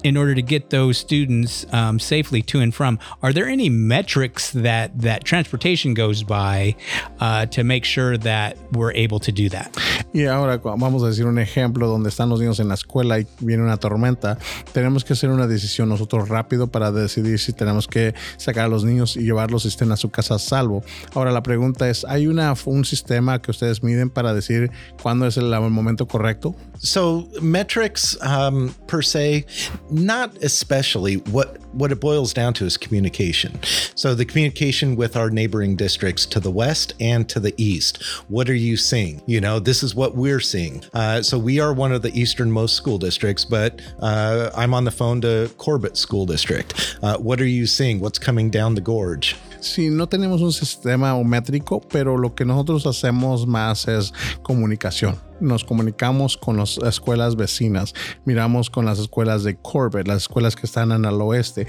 in 0.03 0.17
order 0.17 0.33
to 0.33 0.41
get 0.41 0.69
those 0.69 0.97
students 0.97 1.65
um, 1.73 1.99
safely 1.99 2.41
to 2.41 2.59
and 2.59 2.73
from. 2.73 2.99
Are 3.21 3.33
there 3.33 3.47
any 3.47 3.69
metrics 3.69 4.51
that 4.51 4.97
that 5.01 5.23
transportation 5.23 5.93
goes 5.93 6.23
by 6.23 6.75
uh, 7.19 7.45
to 7.47 7.63
make 7.63 7.85
sure 7.85 8.17
that 8.17 8.57
we're 8.71 8.93
able 8.93 9.19
to 9.19 9.31
do 9.31 9.49
that? 9.49 9.75
Y 10.13 10.25
ahora 10.25 10.57
vamos 10.57 11.03
a 11.03 11.07
decir 11.07 11.25
un 11.25 11.37
ejemplo 11.37 11.87
donde 11.87 12.09
están 12.09 12.29
los 12.29 12.39
niños 12.39 12.59
en 12.59 12.67
la 12.67 12.73
escuela 12.73 13.19
y 13.19 13.27
viene 13.41 13.63
una 13.63 13.77
tormenta. 13.77 14.37
Tenemos 14.73 15.03
que 15.03 15.13
hacer 15.13 15.29
una 15.29 15.45
decisión 15.45 15.89
nosotros 15.89 16.29
rápido 16.29 16.67
para 16.67 16.91
decidir 16.91 17.37
si 17.39 17.53
tenemos 17.53 17.87
que 17.87 18.15
sacar 18.37 18.65
a 18.65 18.67
los 18.67 18.83
niños 18.83 19.15
y 19.17 19.21
llevarlos 19.21 19.65
y 19.65 19.67
estén 19.67 19.91
a 19.91 19.97
su 19.97 20.09
casa 20.09 20.35
a 20.35 20.39
salvo. 20.39 20.83
Ahora 21.13 21.31
la 21.31 21.43
pregunta 21.43 21.89
es, 21.89 22.05
¿hay 22.05 22.27
una, 22.27 22.53
un 22.65 22.85
sistema 22.85 23.41
que 23.41 23.51
ustedes 23.51 23.83
miden 23.83 24.09
para 24.09 24.33
decir 24.33 24.71
cuándo 25.01 25.27
es 25.27 25.37
el, 25.59 25.65
el 25.65 25.69
momento 25.69 26.05
correcto? 26.05 26.55
So 26.79 27.27
metrics 27.41 28.15
um, 28.21 28.73
per 28.87 29.01
se, 29.01 29.45
not 29.89 30.35
especially. 30.37 31.15
What 31.15 31.57
what 31.73 31.91
it 31.91 31.99
boils 31.99 32.33
down 32.33 32.53
to 32.53 32.65
is 32.65 32.77
communication. 32.77 33.59
So 33.95 34.15
the 34.15 34.25
communication 34.25 34.95
with 34.95 35.15
our 35.15 35.29
neighboring 35.29 35.75
districts 35.75 36.25
to 36.27 36.39
the 36.39 36.49
west 36.49 36.93
and 36.99 37.27
to 37.29 37.39
the 37.39 37.53
east. 37.57 38.01
What 38.27 38.49
are 38.49 38.55
you 38.55 38.77
seeing? 38.77 39.21
You 39.25 39.41
know, 39.41 39.59
this 39.59 39.83
is 39.83 39.93
what 39.93 40.15
we're 40.15 40.39
seeing. 40.39 40.83
Uh, 40.93 41.21
so 41.21 41.37
we 41.37 41.59
are 41.59 41.73
one 41.73 41.91
of 41.91 42.01
the 42.01 42.17
easternmost 42.17 42.75
school 42.75 42.97
districts, 42.97 43.45
but 43.45 43.81
uh, 43.99 44.49
I'm 44.55 44.73
on 44.73 44.85
the 44.85 44.91
phone 44.91 45.21
to 45.21 45.51
Corbett 45.57 45.97
School 45.97 46.25
District. 46.25 46.97
Uh, 47.03 47.17
what 47.17 47.39
are 47.39 47.47
you 47.47 47.67
seeing? 47.67 47.99
What's 47.99 48.19
coming 48.19 48.49
down 48.49 48.75
the 48.75 48.81
gorge? 48.81 49.35
Sí, 49.61 49.91
no 49.91 50.07
tenemos 50.07 50.41
un 50.41 50.53
sistema 50.53 51.15
o 51.15 51.23
métrico, 51.23 51.81
pero 51.81 52.15
lo 52.15 52.33
que 52.33 52.45
nosotros 52.45 52.85
hacemos 52.85 53.45
más 53.45 53.87
es 53.89 54.13
comunicación. 54.41 55.19
Nos 55.39 55.63
comunicamos 55.63 56.37
con 56.37 56.57
las 56.57 56.77
escuelas 56.79 57.35
vecinas, 57.35 57.93
miramos 58.25 58.69
con 58.69 58.85
las 58.85 58.99
escuelas 58.99 59.43
de 59.43 59.55
Corbett, 59.55 60.07
las 60.07 60.23
escuelas 60.23 60.55
que 60.55 60.65
están 60.65 60.91
en 60.91 61.05
el 61.05 61.21
oeste, 61.21 61.67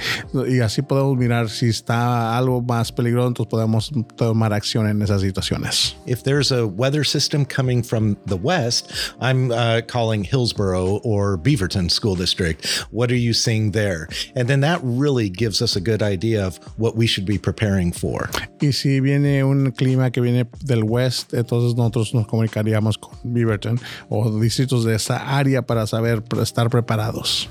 y 0.48 0.60
así 0.60 0.82
podemos 0.82 1.16
mirar 1.16 1.48
si 1.48 1.68
está 1.68 2.36
algo 2.36 2.60
más 2.62 2.92
peligroso, 2.92 3.28
entonces 3.28 3.50
podemos 3.50 3.92
tomar 4.16 4.52
acción 4.52 4.88
en 4.88 5.02
esas 5.02 5.22
situaciones. 5.22 5.96
If 6.06 6.22
there's 6.22 6.50
a 6.52 6.66
weather 6.66 7.04
system 7.04 7.44
coming 7.44 7.82
from 7.82 8.16
the 8.26 8.36
west, 8.36 8.92
I'm 9.20 9.50
uh, 9.50 9.82
calling 9.86 10.24
Hillsborough 10.24 11.00
or 11.04 11.38
Beaverton 11.38 11.90
School 11.90 12.16
District. 12.16 12.66
What 12.90 13.10
are 13.10 13.18
you 13.18 13.32
seeing 13.32 13.72
there? 13.72 14.08
And 14.34 14.48
then 14.48 14.60
that 14.60 14.80
really 14.82 15.28
gives 15.30 15.62
us 15.62 15.76
a 15.76 15.80
good 15.80 16.02
idea 16.02 16.44
of 16.44 16.58
what 16.78 16.96
we 16.96 17.06
should 17.06 17.26
be 17.26 17.38
preparing 17.38 17.92
for. 17.92 18.30
Y 18.60 18.72
si 18.72 19.00
viene 19.00 19.44
un 19.44 19.72
clima 19.72 20.10
que 20.10 20.20
viene 20.20 20.46
del 20.64 20.84
west, 20.84 21.32
entonces 21.32 21.76
nosotros 21.76 22.14
nos 22.14 22.26
comunicaríamos 22.26 22.98
con 22.98 23.16
Beaverton 23.24 23.59
o 24.08 24.40
distritos 24.40 24.84
de 24.84 24.94
esa 24.94 25.16
área 25.16 25.62
para 25.62 25.86
saber 25.86 26.22
estar 26.40 26.68
preparados. 26.68 27.48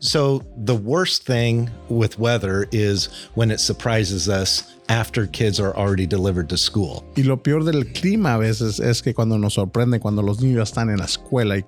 So, 0.00 0.42
the 0.56 0.74
worst 0.74 1.24
thing 1.24 1.70
with 1.88 2.18
weather 2.18 2.66
is 2.70 3.08
when 3.34 3.50
it 3.50 3.60
surprises 3.60 4.28
us 4.28 4.77
after 4.88 5.26
kids 5.26 5.60
are 5.60 5.74
already 5.76 6.06
delivered 6.06 6.48
to 6.48 6.56
school. 6.56 7.04
Y 7.16 7.22
lo 7.22 7.36
peor 7.36 7.64
del 7.64 7.84
clima 7.92 8.34
a 8.34 8.38
veces 8.38 8.80
es 8.80 9.02
que 9.02 9.12
cuando 9.12 9.36
nos 9.38 9.54
sorprende, 9.54 10.00
cuando 10.00 10.22
los 10.22 10.40
niños 10.40 10.70
están 10.70 10.90
en 10.90 10.98
la 10.98 11.04
escuela 11.04 11.58
y, 11.58 11.62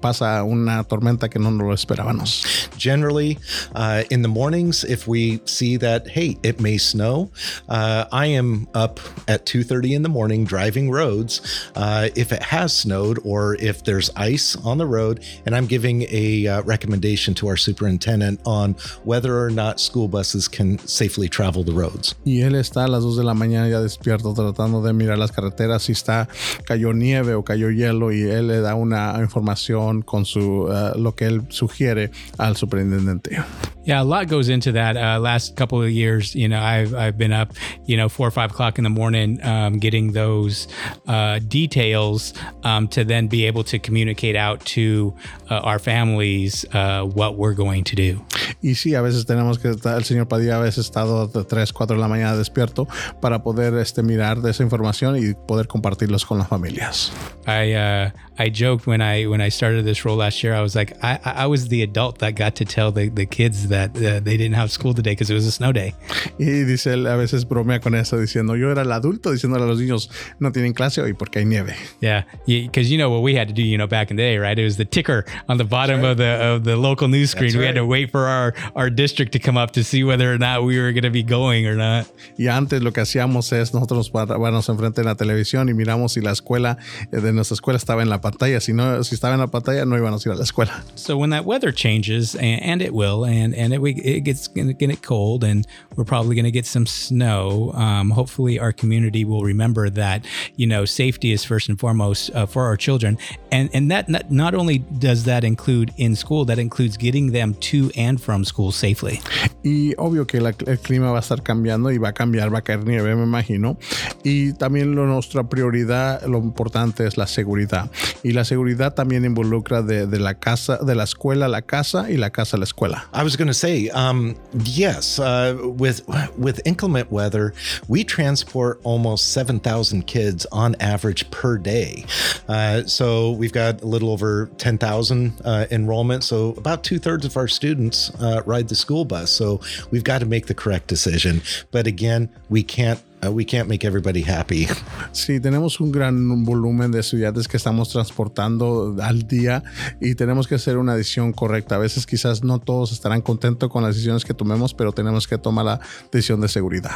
pasa 0.00 0.44
una 0.44 0.84
tormenta 0.84 1.28
que 1.28 1.38
no 1.38 1.50
nos 1.50 1.66
lo 1.66 1.74
esperábamos. 1.74 2.68
Generally, 2.78 3.38
uh, 3.74 4.02
in 4.10 4.22
the 4.22 4.28
mornings, 4.28 4.84
if 4.84 5.06
we 5.08 5.40
see 5.44 5.76
that 5.76 6.08
hey, 6.08 6.36
it 6.42 6.60
may 6.60 6.78
snow, 6.78 7.30
uh, 7.68 8.04
I 8.12 8.26
am 8.26 8.68
up 8.74 9.00
at 9.28 9.46
two 9.46 9.62
thirty 9.62 9.94
in 9.94 10.02
the 10.02 10.08
morning 10.08 10.44
driving 10.44 10.90
roads. 10.90 11.40
Uh, 11.74 12.08
if 12.14 12.32
it 12.32 12.42
has 12.42 12.72
snowed 12.72 13.18
or 13.24 13.56
if 13.56 13.84
there's 13.84 14.10
ice 14.16 14.56
on 14.64 14.78
the 14.78 14.86
road, 14.86 15.24
and 15.46 15.54
I'm 15.54 15.66
giving 15.66 16.06
a 16.10 16.46
uh, 16.46 16.62
recommendation 16.62 17.34
to 17.34 17.48
our 17.48 17.56
superintendent 17.56 18.40
on 18.44 18.74
whether 19.04 19.38
or 19.38 19.50
not 19.50 19.80
school 19.80 20.08
buses 20.08 20.48
can 20.48 20.78
safely 20.86 21.28
travel 21.28 21.64
the 21.64 21.72
roads. 21.72 22.14
Y 22.24 22.42
él 22.42 22.59
está 22.60 22.84
a 22.84 22.88
las 22.88 23.02
2 23.02 23.16
de 23.16 23.24
la 23.24 23.34
mañana 23.34 23.68
ya 23.68 23.80
despierto 23.80 24.34
tratando 24.34 24.82
de 24.82 24.92
mirar 24.92 25.18
las 25.18 25.32
carreteras 25.32 25.82
si 25.82 25.92
está 25.92 26.28
cayó 26.64 26.92
nieve 26.92 27.34
o 27.34 27.44
cayó 27.44 27.70
hielo 27.70 28.12
y 28.12 28.22
él 28.22 28.48
le 28.48 28.60
da 28.60 28.74
una 28.74 29.16
información 29.20 30.02
con 30.02 30.24
su 30.24 30.64
uh, 30.64 30.98
lo 30.98 31.14
que 31.14 31.26
él 31.26 31.42
sugiere 31.48 32.10
al 32.38 32.56
superintendente. 32.56 33.38
Yeah, 33.84 34.02
a 34.02 34.04
lot 34.04 34.28
goes 34.28 34.50
into 34.50 34.72
that. 34.72 34.96
Uh, 34.96 35.18
last 35.18 35.56
couple 35.56 35.82
of 35.82 35.90
years, 35.90 36.34
you 36.34 36.48
know, 36.48 36.60
I've 36.60 36.94
I've 36.94 37.16
been 37.16 37.32
up, 37.32 37.54
you 37.86 37.96
know, 37.96 38.10
four 38.10 38.28
or 38.28 38.30
five 38.30 38.50
o'clock 38.50 38.76
in 38.78 38.84
the 38.84 38.90
morning, 38.90 39.42
um, 39.42 39.78
getting 39.78 40.12
those 40.12 40.68
uh, 41.08 41.38
details 41.38 42.34
um, 42.62 42.88
to 42.88 43.04
then 43.04 43.26
be 43.26 43.46
able 43.46 43.64
to 43.64 43.78
communicate 43.78 44.36
out 44.36 44.64
to 44.76 45.14
uh, 45.50 45.60
our 45.60 45.78
families 45.78 46.66
uh, 46.74 47.04
what 47.04 47.36
we're 47.36 47.54
going 47.54 47.84
to 47.84 47.96
do. 47.96 48.24
Y 48.62 48.74
sí, 48.74 48.94
a 48.94 49.02
veces 49.02 49.26
tenemos 49.26 49.58
que 49.58 49.70
estar, 49.70 49.96
el 49.96 50.04
señor 50.04 50.28
Padilla 50.28 50.56
a 50.56 50.60
veces 50.60 50.86
estado 50.86 51.26
de 51.26 51.44
3, 51.44 51.72
4 51.72 51.96
de 51.96 52.00
la 52.00 52.08
mañana 52.08 52.36
despierto 52.36 52.86
para 53.20 53.42
poder 53.42 53.74
este, 53.74 54.02
mirar 54.02 54.40
de 54.40 54.50
esa 54.50 54.62
información 54.62 55.16
y 55.16 55.34
poder 55.34 55.66
compartirlos 55.66 56.24
con 56.24 56.38
las 56.38 56.48
familias. 56.48 57.12
I 57.46 57.74
uh, 57.74 58.10
I 58.38 58.48
joked 58.48 58.86
when 58.86 59.00
I 59.00 59.26
when 59.26 59.40
I 59.40 59.50
started 59.50 59.84
this 59.84 60.04
role 60.04 60.16
last 60.16 60.42
year. 60.42 60.54
I 60.54 60.62
was 60.62 60.74
like, 60.74 60.96
I 61.02 61.18
I 61.24 61.46
was 61.46 61.68
the 61.68 61.82
adult 61.82 62.18
that 62.18 62.34
got 62.36 62.54
to 62.56 62.64
tell 62.64 62.92
the, 62.92 63.08
the 63.08 63.26
kids 63.26 63.68
that 63.68 63.90
uh, 63.96 64.20
they 64.20 64.36
didn't 64.36 64.54
have 64.54 64.70
school 64.70 64.94
today 64.94 65.12
because 65.12 65.30
it 65.30 65.34
was 65.34 65.46
a 65.46 65.52
snow 65.52 65.72
day. 65.72 65.94
Y 66.38 66.64
dice 66.64 66.92
él, 66.92 67.06
a 67.06 67.16
veces 67.16 67.46
bromea 67.46 67.80
con 67.80 67.94
eso 67.94 68.16
diciendo, 68.18 68.56
yo 68.56 68.70
era 68.70 68.82
el 68.82 68.92
adulto 68.92 69.32
diciéndole 69.32 69.64
a 69.64 69.66
los 69.66 69.78
niños, 69.78 70.10
no 70.38 70.52
tienen 70.52 70.72
clase 70.72 71.02
hoy 71.02 71.12
porque 71.12 71.40
hay 71.40 71.44
nieve. 71.44 71.74
Yeah, 72.00 72.24
because 72.46 72.90
you 72.90 72.98
know 72.98 73.10
what 73.10 73.22
we 73.22 73.34
had 73.34 73.48
to 73.48 73.54
do, 73.54 73.62
you 73.62 73.76
know, 73.76 73.86
back 73.86 74.10
in 74.10 74.16
the 74.16 74.22
day, 74.22 74.38
right? 74.38 74.58
It 74.58 74.64
was 74.64 74.76
the 74.76 74.84
ticker 74.84 75.24
on 75.48 75.58
the 75.58 75.64
bottom 75.64 76.04
of 76.04 76.16
the 76.16 76.40
of 76.40 76.64
the 76.64 76.76
local 76.76 77.08
news 77.08 77.30
screen. 77.30 77.50
That's 77.50 77.58
we 77.58 77.66
had 77.66 77.74
to 77.74 77.82
right. 77.82 77.90
wait 77.90 78.10
for 78.10 78.26
our 78.26 78.39
our 78.74 78.90
district 78.90 79.32
to 79.32 79.38
come 79.38 79.56
up 79.56 79.72
to 79.72 79.84
see 79.84 80.04
whether 80.04 80.32
or 80.32 80.38
not 80.38 80.64
we 80.64 80.78
were 80.78 80.92
going 80.92 81.04
to 81.04 81.10
be 81.10 81.22
going 81.22 81.66
or 81.66 81.76
not. 81.76 82.06
Y 82.38 82.48
antes 82.48 82.82
lo 82.82 82.92
que 82.92 83.02
hacíamos 83.02 83.52
es 83.52 83.72
nosotros 83.72 84.10
parábamos 84.10 84.68
enfrente 84.68 85.02
de 85.02 85.06
la 85.06 85.14
televisión 85.14 85.68
y 85.68 85.74
miramos 85.74 86.12
si 86.12 86.20
la 86.20 86.32
escuela 86.32 86.78
eh, 87.12 87.20
de 87.20 87.32
nuestra 87.32 87.54
escuela 87.54 87.76
estaba 87.76 88.02
en 88.02 88.08
la 88.08 88.20
pantalla. 88.20 88.60
Si 88.60 88.72
no, 88.72 89.02
si 89.04 89.14
estaba 89.14 89.34
en 89.34 89.40
la 89.40 89.48
pantalla, 89.48 89.84
no 89.84 89.96
íbamos 89.96 90.24
a 90.24 90.28
ir 90.28 90.32
a 90.34 90.36
la 90.36 90.44
escuela. 90.44 90.82
So 90.94 91.16
when 91.16 91.30
that 91.30 91.44
weather 91.44 91.72
changes, 91.72 92.34
and, 92.34 92.62
and 92.62 92.82
it 92.82 92.92
will, 92.92 93.24
and 93.24 93.54
and 93.54 93.72
it, 93.72 93.80
it 93.80 94.20
gets 94.24 94.48
to 94.48 94.72
get 94.72 95.02
cold, 95.02 95.44
and 95.44 95.66
we're 95.96 96.04
probably 96.04 96.34
going 96.34 96.44
to 96.44 96.50
get 96.50 96.66
some 96.66 96.86
snow. 96.86 97.72
Um, 97.74 98.10
hopefully, 98.10 98.58
our 98.58 98.72
community 98.72 99.24
will 99.24 99.42
remember 99.42 99.90
that 99.90 100.24
you 100.56 100.66
know 100.66 100.84
safety 100.84 101.32
is 101.32 101.44
first 101.44 101.68
and 101.68 101.78
foremost 101.78 102.30
uh, 102.34 102.46
for 102.46 102.64
our 102.64 102.76
children, 102.76 103.18
and 103.50 103.70
and 103.72 103.90
that 103.90 104.08
not, 104.08 104.30
not 104.30 104.54
only 104.54 104.78
does 104.78 105.24
that 105.24 105.44
include 105.44 105.92
in 105.96 106.16
school, 106.16 106.44
that 106.44 106.58
includes 106.58 106.96
getting 106.96 107.32
them 107.32 107.54
to 107.54 107.90
and 107.96 108.20
from 108.20 108.29
school 108.44 108.72
safely. 108.72 109.20
Y 109.62 109.94
obvio 109.98 110.26
que 110.26 110.40
la- 110.40 110.54
el 110.66 110.78
clima 110.78 111.10
va 111.10 111.18
a 111.18 111.20
estar 111.20 111.42
cambiando 111.42 111.90
y 111.90 111.98
va 111.98 112.08
a 112.10 112.12
cambiar, 112.12 112.52
va 112.52 112.58
a 112.58 112.62
caer 112.62 112.84
nieve, 112.84 113.14
me 113.14 113.24
imagino. 113.24 113.76
Y 114.24 114.52
también 114.54 114.94
lo- 114.94 115.06
nuestra 115.06 115.48
prioridad, 115.48 116.22
lo 116.26 116.38
importante 116.38 117.06
es 117.06 117.16
la 117.16 117.26
seguridad. 117.26 117.90
Y 118.22 118.32
la 118.32 118.44
seguridad 118.44 118.94
también 118.94 119.24
involucra 119.24 119.82
de, 119.82 120.06
de 120.06 120.18
la 120.18 120.34
casa, 120.34 120.78
de 120.78 120.94
la 120.94 121.04
escuela 121.04 121.46
a 121.46 121.48
la 121.48 121.62
casa 121.62 122.10
y 122.10 122.16
la 122.16 122.30
casa 122.30 122.56
a 122.56 122.60
la 122.60 122.64
escuela. 122.64 123.08
I 123.12 123.22
was 123.22 123.36
going 123.36 123.48
to 123.48 123.54
say, 123.54 123.88
um, 123.90 124.34
yes, 124.64 125.18
uh, 125.18 125.54
with 125.76 126.02
with 126.38 126.60
inclement 126.64 127.10
weather, 127.10 127.52
we 127.88 128.04
transport 128.04 128.80
almost 128.84 129.32
seven 129.32 129.60
thousand 129.60 130.06
kids 130.06 130.46
on 130.52 130.74
average 130.80 131.30
per 131.30 131.58
day. 131.58 132.04
Uh, 132.48 132.82
so 132.86 133.32
we've 133.32 133.52
got 133.52 133.82
a 133.82 133.86
little 133.86 134.10
over 134.10 134.48
ten 134.58 134.78
thousand 134.78 135.32
uh, 135.44 135.66
enrollment. 135.70 136.24
So 136.24 136.54
about 136.56 136.82
two 136.84 136.98
thirds 136.98 137.24
of 137.24 137.36
our 137.36 137.48
students 137.48 138.10
uh, 138.20 138.42
ride 138.46 138.68
the 138.68 138.74
school 138.74 139.04
bus. 139.04 139.30
So 139.30 139.60
we've 139.90 140.04
got 140.04 140.20
to 140.20 140.26
make 140.26 140.46
the 140.46 140.54
correct 140.54 140.88
decision. 140.88 141.42
But 141.70 141.86
again, 141.86 142.28
we 142.48 142.62
can't 142.62 143.00
uh, 143.24 143.30
we 143.30 143.44
can't 143.44 143.68
make 143.68 143.84
everybody 143.84 144.22
happy. 144.22 144.66
Sí, 145.12 145.40
tenemos 145.40 145.80
un 145.80 145.90
gran 145.90 146.44
volumen 146.44 146.92
de 146.92 147.00
estudiantes 147.00 147.48
que 147.48 147.56
estamos 147.56 147.90
transportando 147.90 148.96
al 149.02 149.26
día 149.26 149.62
y 150.00 150.14
tenemos 150.14 150.46
que 150.46 150.54
hacer 150.54 150.78
una 150.78 150.94
decisión 150.94 151.32
correcta. 151.32 151.74
A 151.74 151.78
veces 151.78 152.06
quizás 152.06 152.44
no 152.44 152.60
todos 152.60 152.92
estarán 152.92 153.20
contentos 153.20 153.68
con 153.70 153.82
las 153.82 153.94
decisiones 153.94 154.24
que 154.24 154.34
tomemos, 154.34 154.72
pero 154.72 154.92
tenemos 154.92 155.26
que 155.26 155.36
tomar 155.36 155.64
la 155.64 155.80
decisión 156.12 156.40
de 156.40 156.48
seguridad. 156.48 156.92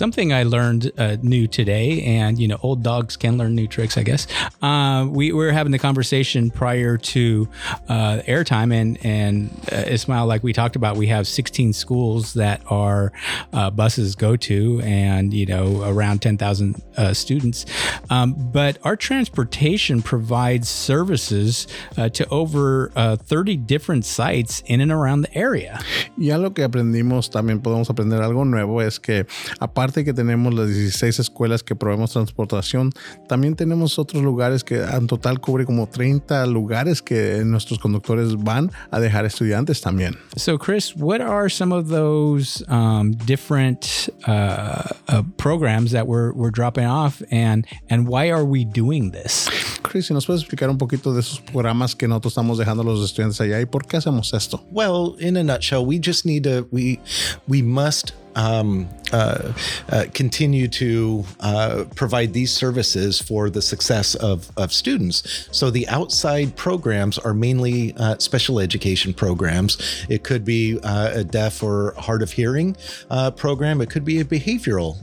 Something 0.00 0.32
I 0.32 0.44
learned 0.44 0.92
uh, 0.96 1.18
new 1.20 1.46
today, 1.46 2.00
and 2.04 2.38
you 2.38 2.48
know, 2.48 2.58
old 2.62 2.82
dogs 2.82 3.18
can 3.18 3.36
learn 3.36 3.54
new 3.54 3.66
tricks, 3.66 3.98
I 3.98 4.02
guess. 4.02 4.26
Uh, 4.62 5.06
we, 5.06 5.30
we 5.30 5.44
were 5.44 5.52
having 5.52 5.72
the 5.72 5.78
conversation 5.78 6.50
prior 6.50 6.96
to 6.96 7.46
uh, 7.86 8.22
airtime, 8.26 8.72
and 8.72 8.98
and 9.04 9.50
uh, 9.70 9.84
Ismael, 9.86 10.24
like 10.24 10.42
we 10.42 10.54
talked 10.54 10.74
about, 10.74 10.96
we 10.96 11.08
have 11.08 11.28
16 11.28 11.74
schools 11.74 12.32
that 12.32 12.62
our 12.68 13.12
uh, 13.52 13.68
buses 13.68 14.14
go 14.14 14.36
to, 14.36 14.80
and 14.84 15.34
you 15.34 15.44
know, 15.44 15.82
around 15.82 16.22
10,000 16.22 16.82
uh, 16.96 17.12
students. 17.12 17.66
Um, 18.08 18.32
but 18.38 18.78
our 18.84 18.96
transportation 18.96 20.00
provides 20.00 20.70
services 20.70 21.66
to 22.14 22.26
over 22.30 22.90
uh, 22.96 23.16
30 23.16 23.58
different 23.58 24.06
sites 24.06 24.62
in 24.64 24.80
and 24.80 24.90
around 24.90 25.20
the 25.20 25.34
area. 25.36 25.78
Y 26.16 26.30
algo 26.30 26.54
que 26.54 26.64
aprendimos, 26.64 27.28
también 27.28 27.60
podemos 27.60 27.90
aprender 27.90 28.22
algo 28.22 28.46
nuevo, 28.46 28.80
es 28.80 28.98
que 28.98 29.26
aparte 29.60 29.89
aparte 29.90 30.04
que 30.04 30.14
tenemos 30.14 30.54
las 30.54 30.68
16 30.68 31.18
escuelas 31.18 31.64
que 31.64 31.74
proveemos 31.74 32.12
transportación, 32.12 32.92
también 33.26 33.56
tenemos 33.56 33.98
otros 33.98 34.22
lugares 34.22 34.62
que 34.62 34.80
en 34.80 35.08
total 35.08 35.40
cubre 35.40 35.64
como 35.64 35.88
30 35.88 36.46
lugares 36.46 37.02
que 37.02 37.42
nuestros 37.44 37.80
conductores 37.80 38.36
van 38.36 38.70
a 38.92 39.00
dejar 39.00 39.24
estudiantes 39.24 39.80
también. 39.80 40.16
So, 40.36 40.58
Chris, 40.58 40.94
what 40.96 41.20
are 41.20 41.50
some 41.50 41.74
of 41.74 41.88
those 41.88 42.64
um, 42.68 43.12
different 43.26 44.10
uh, 44.28 44.82
uh, 45.08 45.22
programs 45.36 45.90
that 45.90 46.06
we're, 46.06 46.32
we're 46.34 46.52
dropping 46.52 46.86
off, 46.86 47.20
and 47.32 47.66
and 47.88 48.06
why 48.06 48.30
are 48.30 48.44
we 48.44 48.64
doing 48.64 49.10
this? 49.10 49.48
Chris, 49.82 50.06
si 50.06 50.14
nos 50.14 50.26
puedes 50.26 50.42
explicar 50.42 50.70
un 50.70 50.78
poquito 50.78 51.12
de 51.12 51.20
esos 51.20 51.40
programas 51.40 51.96
que 51.96 52.06
nosotros 52.06 52.32
estamos 52.32 52.58
dejando 52.58 52.82
a 52.82 52.84
los 52.84 53.04
estudiantes 53.04 53.40
allá 53.40 53.60
y 53.60 53.66
por 53.66 53.86
qué 53.86 53.96
hacemos 53.96 54.32
esto. 54.34 54.62
Well, 54.70 55.16
in 55.18 55.36
a 55.36 55.42
nutshell, 55.42 55.84
we 55.84 55.98
just 55.98 56.24
need 56.24 56.44
to 56.44 56.68
we 56.70 57.00
we 57.48 57.60
must 57.60 58.12
um, 58.36 58.88
uh, 59.12 59.52
uh, 59.88 60.04
continue 60.14 60.68
to 60.68 61.24
uh, 61.40 61.84
provide 61.96 62.32
these 62.32 62.52
services 62.52 63.20
for 63.20 63.50
the 63.50 63.62
success 63.62 64.14
of, 64.14 64.50
of 64.56 64.72
students. 64.72 65.48
So 65.50 65.70
the 65.70 65.88
outside 65.88 66.56
programs 66.56 67.18
are 67.18 67.34
mainly 67.34 67.94
uh, 67.96 68.18
special 68.18 68.60
education 68.60 69.12
programs. 69.12 69.78
It 70.08 70.22
could 70.22 70.44
be 70.44 70.78
uh, 70.82 71.10
a 71.14 71.24
deaf 71.24 71.62
or 71.62 71.94
hard 71.98 72.22
of 72.22 72.32
hearing 72.32 72.76
uh, 73.10 73.32
program. 73.32 73.80
It 73.80 73.90
could 73.90 74.04
be 74.04 74.20
a 74.20 74.24
behavioral 74.24 74.96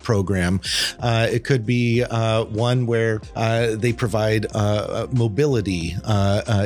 program. 0.00 0.60
it 1.02 1.44
could 1.44 1.64
be 1.64 2.02
one 2.02 2.86
where 2.86 3.18
they 3.76 3.92
provide 3.92 4.46
mobility 5.12 5.96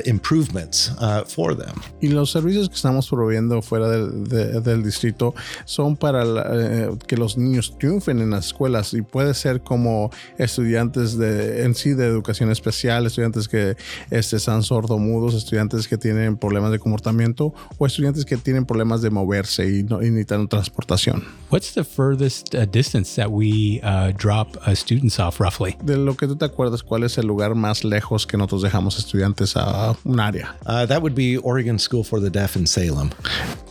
improvements 0.04 0.90
for 1.26 1.54
them. 1.54 1.81
Y 2.00 2.09
los 2.09 2.33
servicios 2.33 2.68
que 2.68 2.74
estamos 2.74 3.09
proveyendo 3.09 3.62
fuera 3.62 3.88
del, 3.88 4.24
de, 4.24 4.61
del 4.61 4.83
distrito 4.83 5.35
son 5.64 5.96
para 5.96 6.08
para 6.12 6.25
eh, 6.25 6.90
que 7.07 7.16
los 7.16 7.37
niños 7.37 7.77
triunfen 7.79 8.21
en 8.21 8.31
las 8.31 8.47
escuelas 8.47 8.94
y 8.94 9.03
puede 9.03 9.35
ser 9.35 9.61
como 9.61 10.11
estudiantes 10.38 11.18
de 11.18 11.64
en 11.64 11.75
sí 11.75 11.92
de 11.94 12.07
educación 12.07 12.51
especial, 12.51 13.07
estudiantes 13.07 13.47
que 13.47 13.77
este, 14.11 14.37
están 14.37 14.62
sordomudos, 14.62 15.35
estudiantes 15.35 15.87
que 15.87 15.99
tienen 15.99 16.37
problemas 16.37 16.73
de 16.73 16.79
comportamiento 16.79 17.53
o 17.77 17.87
estudiantes 17.87 18.25
que 18.25 18.37
tienen 18.37 18.64
problemas 18.64 19.03
de 19.03 19.11
moverse 19.11 19.68
y, 19.68 19.83
no, 19.83 20.03
y 20.03 20.11
necesitan 20.11 20.49
transportación. 20.49 21.25
What's 21.51 21.75
the 21.75 21.85
furthest 21.85 22.55
uh, 22.55 22.66
distance 22.66 23.14
that 23.16 23.31
we 23.31 23.81
uh, 23.83 24.12
drop 24.16 24.57
uh, 24.66 24.75
students 24.75 25.18
off 25.18 25.40
roughly? 25.40 25.77
De 25.83 25.97
lo 25.97 26.16
que 26.16 26.27
tú 26.27 26.37
te 26.37 26.44
acuerdas, 26.44 26.83
¿cuál 26.83 27.05
es 27.05 27.18
el 27.18 27.27
lugar 27.27 27.55
más 27.55 27.85
lejos 27.85 28.27
que 28.27 28.37
nosotros 28.37 28.62
dejamos 28.62 28.99
estudiantes 28.99 29.57
a 29.57 29.94
un 30.05 30.21
área? 30.21 30.57
Uh, 30.66 30.87
that 30.87 31.01
would 31.01 31.14
be 31.14 31.38
Oregon 31.42 31.79
School 31.79 32.05
for 32.05 32.21
the 32.21 32.31
Deaf 32.31 32.57
in 32.57 32.66
Salem. 32.66 33.11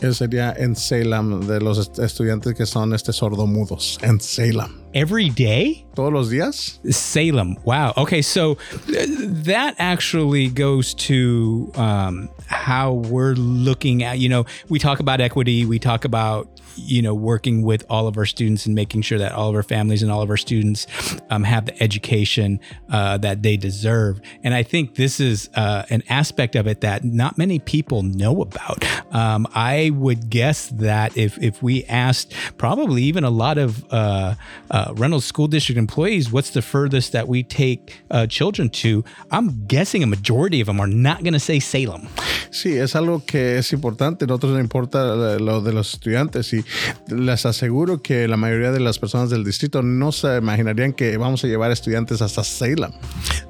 Eso 0.02 0.14
sería 0.14 0.54
en 0.58 0.76
Salem 0.76 1.48
de 1.48 1.60
los 1.60 1.78
estudiantes 2.00 2.27
que 2.56 2.66
son 2.66 2.94
este 2.94 3.12
sordomudos 3.14 3.98
en 4.02 4.20
Salem. 4.20 4.82
Every 4.94 5.30
day? 5.30 5.86
Todos 5.96 6.12
los 6.12 6.30
días? 6.30 6.80
Salem. 6.90 7.56
Wow. 7.66 7.94
Okay, 7.98 8.22
so 8.22 8.58
that 8.88 9.76
actually 9.78 10.50
goes 10.50 10.94
to 10.96 11.72
um, 11.76 12.30
how 12.48 12.94
we're 12.94 13.36
looking 13.36 14.04
at, 14.04 14.20
you 14.20 14.30
know, 14.30 14.46
we 14.70 14.80
talk 14.80 15.00
about 15.00 15.22
equity, 15.22 15.66
we 15.66 15.80
talk 15.80 16.06
about 16.06 16.48
you 16.78 17.02
know, 17.02 17.14
working 17.14 17.64
with 17.64 17.86
all 17.90 18.08
of 18.08 18.18
our 18.18 18.26
students 18.26 18.66
and 18.66 18.76
making 18.76 19.02
sure 19.02 19.18
that 19.18 19.32
all 19.32 19.50
of 19.50 19.56
our 19.56 19.64
families 19.64 20.04
and 20.04 20.12
all 20.12 20.22
of 20.22 20.30
our 20.30 20.38
students 20.38 20.88
um, 21.30 21.44
have 21.44 21.66
the 21.66 21.84
education 21.84 22.60
uh, 22.92 23.18
that 23.18 23.44
they 23.44 23.58
deserve. 23.58 24.22
And 24.44 24.54
I 24.54 24.64
think 24.64 24.96
this 24.96 25.20
is 25.20 25.50
uh, 25.56 25.84
an 25.90 26.04
aspect 26.10 26.56
of 26.56 26.68
it 26.68 26.82
that 26.82 27.04
not 27.04 27.38
many 27.38 27.60
people 27.60 28.04
know 28.04 28.42
about. 28.42 28.86
Um, 29.14 29.48
I 29.54 29.92
would 29.94 30.30
guess 30.30 30.68
that 30.68 31.18
if 31.18 31.38
if 31.42 31.64
we 31.64 31.84
asked 31.86 32.34
probably 32.58 33.04
even 33.04 33.24
a 33.24 33.30
lot 33.30 33.58
of 33.58 33.86
uh, 33.92 34.36
uh 34.72 34.94
Reynolds 34.96 35.26
School 35.26 35.48
District 35.48 35.78
employees, 35.78 36.32
what's 36.32 36.52
the 36.52 36.62
furthest 36.62 37.12
that 37.14 37.28
we 37.28 37.44
take 37.44 38.02
uh, 38.12 38.28
children 38.28 38.70
to? 38.70 39.04
I'm 39.32 39.66
guessing 39.66 40.04
a 40.04 40.08
majority 40.08 40.62
of 40.62 40.68
them 40.68 40.80
are 40.80 40.88
not 40.88 41.24
going 41.24 41.34
to 41.34 41.40
say 41.40 41.60
Salem. 41.60 42.08
Sí, 42.52 42.78
es 42.78 42.96
algo 42.96 43.24
que 43.26 43.58
es 43.58 43.74
importante. 43.74 44.26
Nosotros 44.26 44.54
no 44.54 44.60
importa 44.60 45.16
lo 45.40 45.62
de 45.62 45.74
los 45.74 45.94
estudiantes 45.94 46.54
y 46.54 46.64
les 47.08 47.46
aseguro 47.46 48.02
que 48.02 48.28
la 48.28 48.38
mayoría 48.38 48.72
de 48.72 48.80
las 48.80 49.00
personas 49.00 49.30
del 49.30 49.44
distrito 49.44 49.82
no 49.82 50.12
se 50.12 50.38
imaginarían 50.38 50.94
que 50.94 51.18
vamos 51.18 51.44
a 51.44 51.48
llevar 51.48 51.72
estudiantes 51.72 52.22
hasta 52.22 52.44
Salem. 52.44 52.92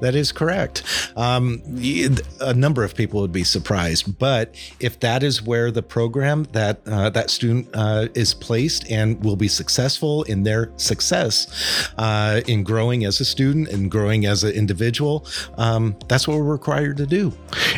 That 0.00 0.14
is 0.14 0.32
correct. 0.32 0.84
Um, 1.16 1.60
a 2.40 2.54
number 2.54 2.84
of 2.84 2.94
people 2.94 3.20
would 3.20 3.32
be 3.32 3.44
surprised, 3.44 4.18
but 4.18 4.54
if 4.80 5.00
that 5.00 5.22
is 5.22 5.42
where 5.42 5.70
the 5.70 5.82
program 5.82 6.46
that 6.52 6.80
uh, 6.86 7.10
that 7.10 7.30
student 7.30 7.68
uh, 7.74 8.06
is 8.14 8.34
placed 8.34 8.90
and 8.90 9.22
will 9.24 9.36
be 9.36 9.48
successful 9.48 10.22
in 10.24 10.44
their 10.44 10.70
success 10.76 11.48
uh, 11.98 12.40
in 12.46 12.62
growing 12.62 13.04
as 13.04 13.20
a 13.20 13.24
student 13.24 13.68
and 13.68 13.90
growing 13.90 14.26
as 14.26 14.44
an 14.44 14.52
individual, 14.52 15.26
um, 15.56 15.96
that's 16.08 16.28
what 16.28 16.38
we're 16.38 16.44
required 16.44 16.96
to 16.96 17.06
do. 17.06 17.32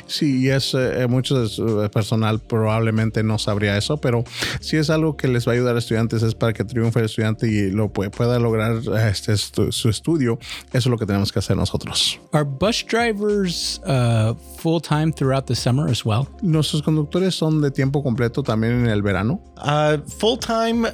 Sí, 0.07 0.44
y 0.44 0.50
es 0.50 0.74
eh, 0.74 1.07
mucho 1.09 1.46
personal 1.90 2.38
probablemente 2.40 3.22
no 3.22 3.38
sabría 3.38 3.76
eso, 3.76 3.96
pero 3.98 4.24
si 4.61 4.76
es 4.76 4.90
algo 4.90 5.16
que 5.16 5.29
les 5.31 5.47
va 5.47 5.53
a 5.53 5.55
ayudar 5.55 5.77
a 5.77 5.79
estudiantes 5.79 6.23
es 6.23 6.35
para 6.35 6.53
que 6.53 6.64
triunfe 6.64 7.01
el 7.01 7.07
estudiante 7.07 7.49
y 7.49 7.71
lo 7.71 7.90
pueda 7.90 8.38
lograr 8.38 8.81
este, 9.09 9.37
su 9.37 9.88
estudio. 9.88 10.38
Eso 10.69 10.79
es 10.79 10.87
lo 10.87 10.99
que 10.99 11.07
tenemos 11.07 11.33
que 11.33 11.38
hacer 11.38 11.57
nosotros. 11.57 12.19
Are 12.33 12.45
bus 12.45 12.85
drivers 12.85 13.81
uh, 13.87 14.35
full 14.59 14.81
time 14.81 15.12
throughout 15.12 15.47
the 15.47 15.55
summer 15.55 15.88
as 15.88 16.05
well? 16.05 16.27
Nuestros 16.43 16.83
conductores 16.83 17.35
son 17.35 17.61
de 17.61 17.71
tiempo 17.71 18.03
completo 18.03 18.43
también 18.43 18.85
en 18.85 18.87
el 18.88 19.03
verano. 19.03 19.40
Uh, 19.57 19.99
full 20.19 20.37
time, 20.37 20.87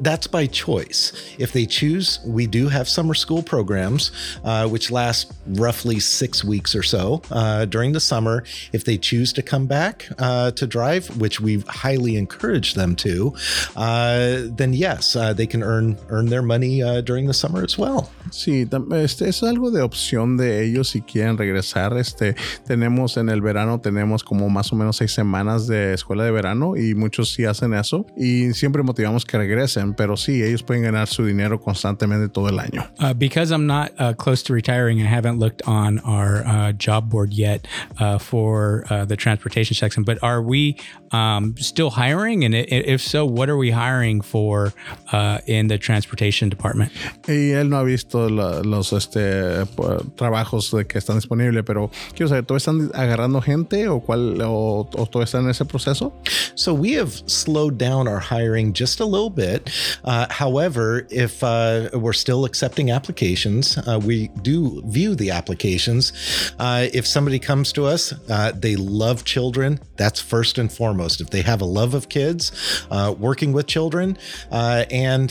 that's 0.00 0.26
by 0.26 0.46
choice. 0.46 1.12
If 1.38 1.52
they 1.52 1.66
choose, 1.66 2.20
we 2.24 2.46
do 2.46 2.68
have 2.68 2.88
summer 2.88 3.14
school 3.14 3.42
programs, 3.42 4.12
uh, 4.44 4.68
which 4.68 4.90
last 4.90 5.32
roughly 5.46 5.98
six 6.00 6.44
weeks 6.44 6.74
or 6.74 6.82
so 6.82 7.22
uh, 7.30 7.64
during 7.64 7.92
the 7.92 8.00
summer. 8.00 8.44
If 8.72 8.84
they 8.84 8.96
choose 8.98 9.32
to 9.34 9.42
come 9.42 9.66
back 9.66 10.08
uh, 10.18 10.52
to 10.52 10.66
drive, 10.66 11.16
which 11.18 11.40
we 11.40 11.60
highly 11.68 12.16
encourage 12.16 12.74
them 12.74 12.94
to, 12.96 13.34
then 13.74 14.72
yes, 14.72 15.16
uh, 15.16 15.32
they 15.34 15.46
can 15.46 15.62
earn 15.62 15.96
earn 16.08 16.26
their 16.26 16.42
money 16.42 16.82
uh, 16.82 17.00
during 17.00 17.26
the 17.26 17.34
summer 17.34 17.62
as 17.62 17.78
well. 17.78 18.08
Sí, 18.30 18.68
este 18.94 19.28
es 19.28 19.42
algo 19.42 19.70
de 19.70 19.82
opción 19.82 20.36
de 20.36 20.64
ellos 20.64 20.88
si 20.88 21.00
quieren 21.00 21.38
regresar. 21.38 21.96
Este 21.96 22.34
tenemos 22.66 23.16
en 23.16 23.28
el 23.28 23.40
verano 23.40 23.80
tenemos 23.80 24.24
como 24.24 24.48
más 24.48 24.72
o 24.72 24.76
menos 24.76 24.96
seis 24.96 25.12
semanas 25.12 25.66
de 25.66 25.94
escuela 25.94 26.24
de 26.24 26.30
verano 26.30 26.76
y 26.76 26.94
muchos 26.94 27.32
sí 27.32 27.44
hacen 27.44 27.74
eso 27.74 28.06
y 28.16 28.52
siempre 28.52 28.82
motivamos 28.82 29.24
que 29.24 29.38
regresen, 29.38 29.94
pero 29.94 30.16
sí 30.16 30.42
ellos 30.42 30.62
pueden 30.62 30.82
ganar 30.82 31.08
su 31.08 31.24
dinero 31.24 31.60
constantemente 31.60 32.28
todo 32.28 32.48
el 32.48 32.58
año. 32.58 32.84
Uh, 32.98 33.14
because 33.14 33.50
I'm 33.52 33.66
not 33.66 33.92
uh, 33.98 34.12
close 34.14 34.42
to 34.44 34.52
retiring, 34.52 35.00
I 35.00 35.06
haven't 35.06 35.38
looked 35.38 35.62
on 35.66 35.98
our 36.00 36.44
uh, 36.46 36.72
job 36.72 37.08
board 37.10 37.32
yet 37.32 37.66
uh, 37.98 38.18
for 38.18 38.84
uh, 38.90 39.04
the 39.04 39.16
transportation 39.16 39.74
section. 39.74 40.04
But 40.04 40.18
are 40.22 40.42
we 40.42 40.76
um, 41.12 41.54
still 41.58 41.90
hiring? 41.90 42.44
And 42.44 42.54
if 42.54 43.00
so, 43.00 43.24
what 43.24 43.48
are 43.48 43.56
we 43.56 43.70
hiring 43.70 44.20
for 44.20 44.72
uh, 45.12 45.38
in 45.46 45.68
the 45.68 45.78
transportation 45.78 46.48
department? 46.48 46.92
Y 47.28 47.52
él 47.52 47.68
no 47.68 47.78
ha 47.78 47.84
visto 47.84 48.28
la, 48.28 48.60
los 48.62 48.92
este, 48.92 49.66
trabajos 50.16 50.70
que 50.88 50.98
están 50.98 51.16
disponibles, 51.16 51.64
pero 51.64 51.90
quiero 52.14 52.28
saber, 52.28 52.44
¿todavía 52.44 52.58
están 52.58 52.90
agarrando 52.94 53.40
gente 53.40 53.88
o 53.88 54.00
cuál 54.00 54.40
o, 54.42 54.80
o 54.80 55.06
todavía 55.06 55.24
están 55.24 55.44
en 55.44 55.50
ese 55.50 55.64
proceso? 55.64 56.12
So 56.54 56.74
we 56.74 56.92
have 56.92 57.22
slowed 57.26 57.78
down 57.78 58.08
our 58.08 58.20
hiring 58.20 58.72
just 58.72 59.00
a 59.00 59.04
little 59.04 59.30
bit. 59.30 59.70
Uh, 60.04 60.26
however, 60.30 61.06
if 61.10 61.42
uh, 61.42 61.90
we're 61.94 62.12
still 62.12 62.44
accepting 62.44 62.90
applications, 62.90 63.78
uh, 63.78 64.00
we 64.02 64.28
do 64.42 64.82
view 64.86 65.14
the 65.14 65.30
applications. 65.30 66.12
Uh, 66.58 66.86
if 66.92 67.06
somebody 67.06 67.38
comes 67.38 67.72
to 67.72 67.86
us, 67.86 68.12
uh, 68.28 68.52
they 68.54 68.76
love 68.76 69.24
children. 69.24 69.78
That's 69.96 70.20
first 70.20 70.58
and 70.58 70.72
foremost. 70.72 70.95
If 71.20 71.30
they 71.30 71.42
have 71.42 71.60
a 71.60 71.64
love 71.64 71.94
of 71.94 72.08
kids, 72.08 72.52
uh, 72.90 73.14
working 73.18 73.52
with 73.52 73.66
children, 73.66 74.18
and 74.50 75.30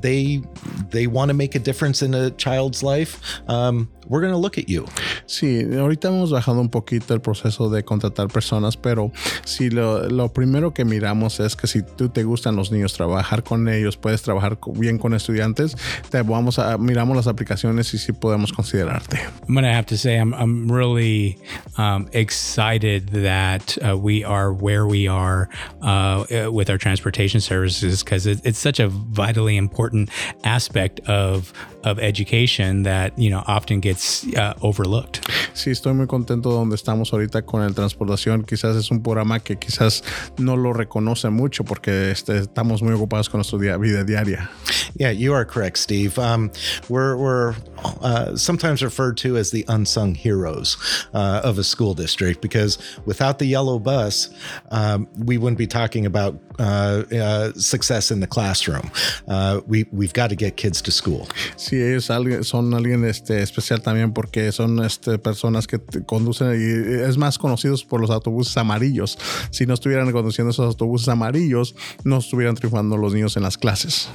they 0.00 0.42
they 0.90 1.06
want 1.06 1.28
to 1.30 1.34
make 1.34 1.54
a 1.54 1.58
difference 1.58 2.02
in 2.02 2.14
a 2.14 2.30
child's 2.30 2.82
life, 2.82 3.40
um, 3.48 3.88
we're 4.10 4.20
going 4.20 4.32
to 4.32 4.38
look 4.38 4.58
at 4.58 4.68
you. 4.68 4.84
Sí, 5.26 5.62
ahorita 5.78 6.08
hemos 6.08 6.32
bajado 6.32 6.60
un 6.60 6.68
poquito 6.68 7.14
el 7.14 7.20
proceso 7.20 7.70
de 7.70 7.84
contratar 7.84 8.28
personas, 8.28 8.76
pero 8.76 9.12
si 9.44 9.70
lo, 9.70 10.08
lo, 10.08 10.32
primero 10.32 10.74
que 10.74 10.84
miramos 10.84 11.38
es 11.38 11.54
que 11.54 11.68
si 11.68 11.82
tú 11.82 12.08
te 12.08 12.24
gustan 12.24 12.56
los 12.56 12.72
niños, 12.72 12.92
trabajar 12.92 13.44
con 13.44 13.68
ellos, 13.68 13.96
puedes 13.96 14.22
trabajar 14.22 14.58
bien 14.74 14.98
con 14.98 15.14
estudiantes, 15.14 15.76
te 16.10 16.20
vamos 16.22 16.58
a 16.58 16.76
miramos 16.76 17.16
las 17.16 17.28
aplicaciones 17.28 17.94
y 17.94 17.98
sí 17.98 18.12
podemos 18.12 18.52
considerarte. 18.52 19.18
I'm 19.46 19.54
going 19.54 19.64
to 19.64 19.72
have 19.72 19.86
to 19.86 19.96
say 19.96 20.16
I'm, 20.16 20.34
I'm 20.34 20.70
really 20.70 21.38
um, 21.78 22.08
excited 22.12 23.10
that 23.10 23.78
uh, 23.78 23.96
we 23.96 24.24
are 24.24 24.52
where 24.52 24.86
we 24.86 25.08
are 25.08 25.48
uh, 25.82 26.24
with 26.50 26.68
our 26.68 26.78
transportation 26.78 27.40
services 27.40 28.02
because 28.02 28.26
it, 28.26 28.40
it's 28.44 28.58
such 28.58 28.80
a 28.80 28.88
vitally 28.88 29.56
important 29.56 30.10
aspect 30.42 31.00
of 31.08 31.52
of 31.84 31.98
education 31.98 32.82
that 32.82 33.16
you 33.18 33.30
know 33.30 33.42
often 33.46 33.80
gets 33.80 33.99
it's 34.00 34.24
uh, 34.36 34.54
overlooked. 34.62 35.20
Sí, 35.52 35.70
estoy 35.70 35.92
muy 35.92 36.06
contento 36.06 36.50
donde 36.50 36.74
estamos 36.74 37.12
ahorita 37.12 37.42
con 37.42 37.62
el 37.62 37.74
transportación. 37.74 38.44
Quizás 38.44 38.76
es 38.76 38.90
un 38.90 39.02
programa 39.02 39.40
que 39.40 39.56
quizás 39.58 40.02
no 40.38 40.56
lo 40.56 40.72
reconoce 40.72 41.28
mucho 41.28 41.64
porque 41.64 42.10
este, 42.10 42.38
estamos 42.38 42.82
muy 42.82 42.94
ocupados 42.94 43.28
con 43.28 43.38
nuestra 43.38 43.58
día- 43.58 43.76
vida 43.76 44.04
diaria. 44.04 44.50
Yeah, 44.98 45.10
you 45.12 45.34
are 45.34 45.44
correct, 45.44 45.76
Steve. 45.76 46.18
Um, 46.18 46.50
we're 46.88 47.14
we're 47.16 47.54
uh, 48.00 48.36
sometimes 48.36 48.82
referred 48.82 49.16
to 49.18 49.36
as 49.36 49.50
the 49.50 49.64
unsung 49.68 50.14
heroes 50.14 50.76
uh, 51.12 51.42
of 51.44 51.58
a 51.58 51.64
school 51.64 51.94
district 51.94 52.40
because 52.40 52.78
without 53.04 53.38
the 53.38 53.46
yellow 53.46 53.78
bus, 53.78 54.30
um, 54.70 55.06
we 55.26 55.36
wouldn't 55.38 55.58
be 55.58 55.66
talking 55.66 56.06
about 56.06 56.40
uh, 56.58 57.02
uh, 57.12 57.52
success 57.54 58.10
in 58.10 58.20
the 58.20 58.26
classroom. 58.26 58.90
Uh, 59.28 59.60
we 59.66 59.84
we've 59.92 60.12
got 60.14 60.30
to 60.30 60.36
get 60.36 60.56
kids 60.56 60.80
to 60.82 60.90
school. 60.90 61.28
Sí, 61.56 61.76
ellos 61.80 62.08
alguien- 62.10 62.44
son 62.44 62.72
alguien 62.74 63.04
este, 63.04 63.42
especial 63.42 63.80
también 63.90 64.12
porque 64.12 64.52
son 64.52 64.84
este, 64.84 65.18
personas 65.18 65.66
que 65.66 65.80
conducen 66.06 66.52
y 66.52 67.02
es 67.02 67.18
más 67.18 67.38
conocidos 67.38 67.84
por 67.84 68.00
los 68.00 68.10
autobuses 68.10 68.56
amarillos. 68.56 69.18
Si 69.50 69.66
no 69.66 69.74
estuvieran 69.74 70.12
conduciendo 70.12 70.52
esos 70.52 70.64
autobuses 70.64 71.08
amarillos, 71.08 71.74
no 72.04 72.18
estuvieran 72.18 72.54
triunfando 72.54 72.96
los 72.96 73.14
niños 73.14 73.36
en 73.36 73.42
las 73.42 73.58
clases. 73.58 74.08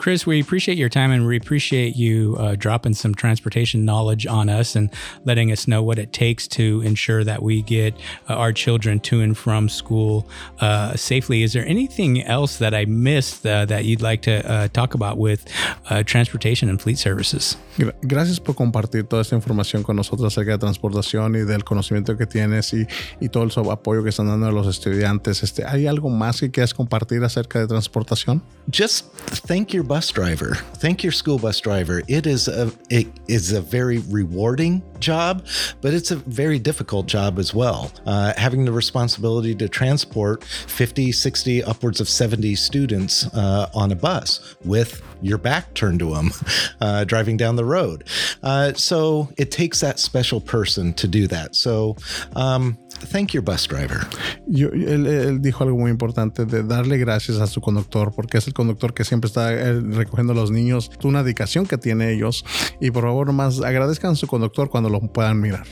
Chris, 0.00 0.26
we 0.26 0.40
appreciate 0.40 0.78
your 0.78 0.88
time 0.88 1.12
and 1.12 1.26
we 1.26 1.36
appreciate 1.36 1.94
you 1.94 2.34
uh, 2.38 2.56
dropping 2.56 2.94
some 2.94 3.14
transportation 3.14 3.84
knowledge 3.84 4.26
on 4.26 4.48
us 4.48 4.74
and 4.74 4.88
letting 5.26 5.52
us 5.52 5.68
know 5.68 5.82
what 5.82 5.98
it 5.98 6.10
takes 6.10 6.48
to 6.48 6.80
ensure 6.86 7.22
that 7.22 7.42
we 7.42 7.60
get 7.60 7.92
uh, 8.26 8.32
our 8.32 8.50
children 8.50 8.98
to 8.98 9.20
and 9.20 9.36
from 9.36 9.68
school 9.68 10.26
uh, 10.62 10.96
safely. 10.96 11.42
Is 11.42 11.52
there 11.52 11.66
anything 11.68 12.22
else 12.22 12.56
that 12.60 12.72
I 12.72 12.86
missed 12.86 13.44
uh, 13.44 13.66
that 13.66 13.84
you'd 13.84 14.00
like 14.00 14.22
to 14.22 14.40
uh, 14.50 14.68
talk 14.68 14.94
about 14.94 15.18
with 15.18 15.44
uh, 15.90 16.02
transportation 16.02 16.70
and 16.70 16.80
fleet 16.80 16.96
services? 16.96 17.58
Gracias 18.00 18.40
por 18.40 18.54
compartir 18.54 19.04
toda 19.04 19.20
esta 19.20 19.36
información 19.36 19.82
con 19.82 19.96
nosotros 19.96 20.32
acerca 20.32 20.52
de 20.52 20.58
transportación 20.58 21.36
y 21.36 21.40
del 21.40 21.62
conocimiento 21.62 22.16
que 22.16 22.24
tienes 22.24 22.72
y, 22.72 22.86
y 23.20 23.28
todo 23.28 23.42
el 23.42 23.50
so- 23.50 23.70
apoyo 23.70 24.02
que 24.02 24.08
están 24.08 24.28
dando 24.28 24.46
a 24.46 24.52
los 24.52 24.66
estudiantes. 24.66 25.42
Este, 25.42 25.66
¿Hay 25.66 25.86
algo 25.86 26.08
más 26.08 26.40
que 26.40 26.50
quieras 26.50 26.72
compartir 26.72 27.22
acerca 27.22 27.58
de 27.58 27.66
transportación? 27.66 28.42
just 28.70 29.04
thank 29.46 29.74
your 29.74 29.89
bus 29.90 30.08
driver. 30.12 30.54
Thank 30.74 31.02
your 31.02 31.10
school 31.10 31.36
bus 31.36 31.58
driver. 31.58 32.00
It 32.06 32.24
is 32.24 32.46
a 32.46 32.70
it 32.90 33.08
is 33.26 33.50
a 33.50 33.60
very 33.60 33.98
rewarding 33.98 34.84
job 35.00 35.44
but 35.80 35.92
it's 35.92 36.12
a 36.12 36.16
very 36.16 36.60
difficult 36.60 37.06
job 37.06 37.40
as 37.40 37.52
well. 37.52 37.90
Uh, 38.06 38.32
having 38.36 38.64
the 38.64 38.70
responsibility 38.70 39.52
to 39.56 39.68
transport 39.68 40.44
50 40.44 41.10
60 41.10 41.64
upwards 41.64 42.00
of 42.00 42.08
70 42.08 42.54
students 42.54 43.26
uh, 43.34 43.68
on 43.74 43.90
a 43.90 43.96
bus 43.96 44.54
with 44.64 45.02
your 45.22 45.38
back 45.38 45.74
turned 45.74 45.98
to 45.98 46.14
them 46.14 46.30
uh, 46.80 47.02
driving 47.02 47.36
down 47.36 47.56
the 47.56 47.64
road. 47.64 48.04
Uh, 48.44 48.72
so 48.74 49.28
it 49.38 49.50
takes 49.50 49.80
that 49.80 49.98
special 49.98 50.40
person 50.40 50.94
to 50.94 51.08
do 51.08 51.26
that. 51.26 51.56
So 51.56 51.96
um, 52.36 52.78
thank 53.12 53.32
your 53.32 53.42
bus 53.44 53.66
driver 53.66 54.06
Yo- 54.46 54.68
él, 54.68 55.06
él 55.06 55.40
dijo 55.42 55.64
algo 55.64 55.76
muy 55.78 55.90
importante 55.90 56.44
de 56.44 56.62
darle 56.62 56.98
gracias 56.98 57.38
a 57.40 57.46
su 57.46 57.60
conductor 57.60 58.12
porque 58.14 58.38
es 58.38 58.46
el 58.46 58.54
conductor 58.54 58.92
que 58.94 59.04
siempre 59.04 59.28
está 59.28 59.52
eh, 59.52 59.80
recogiendo 59.80 60.32
a 60.32 60.36
los 60.36 60.50
niños, 60.50 60.90
una 61.02 61.22
dedicación 61.22 61.66
que 61.66 61.78
tiene 61.78 62.12
ellos 62.12 62.44
y 62.80 62.90
por 62.90 63.04
favor 63.04 63.32
más 63.32 63.60
agradezcan 63.60 64.12
a 64.12 64.14
su 64.14 64.26
conductor 64.26 64.68
cuando 64.70 64.88
lo 64.90 65.00
puedan 65.00 65.40
mirar. 65.40 65.64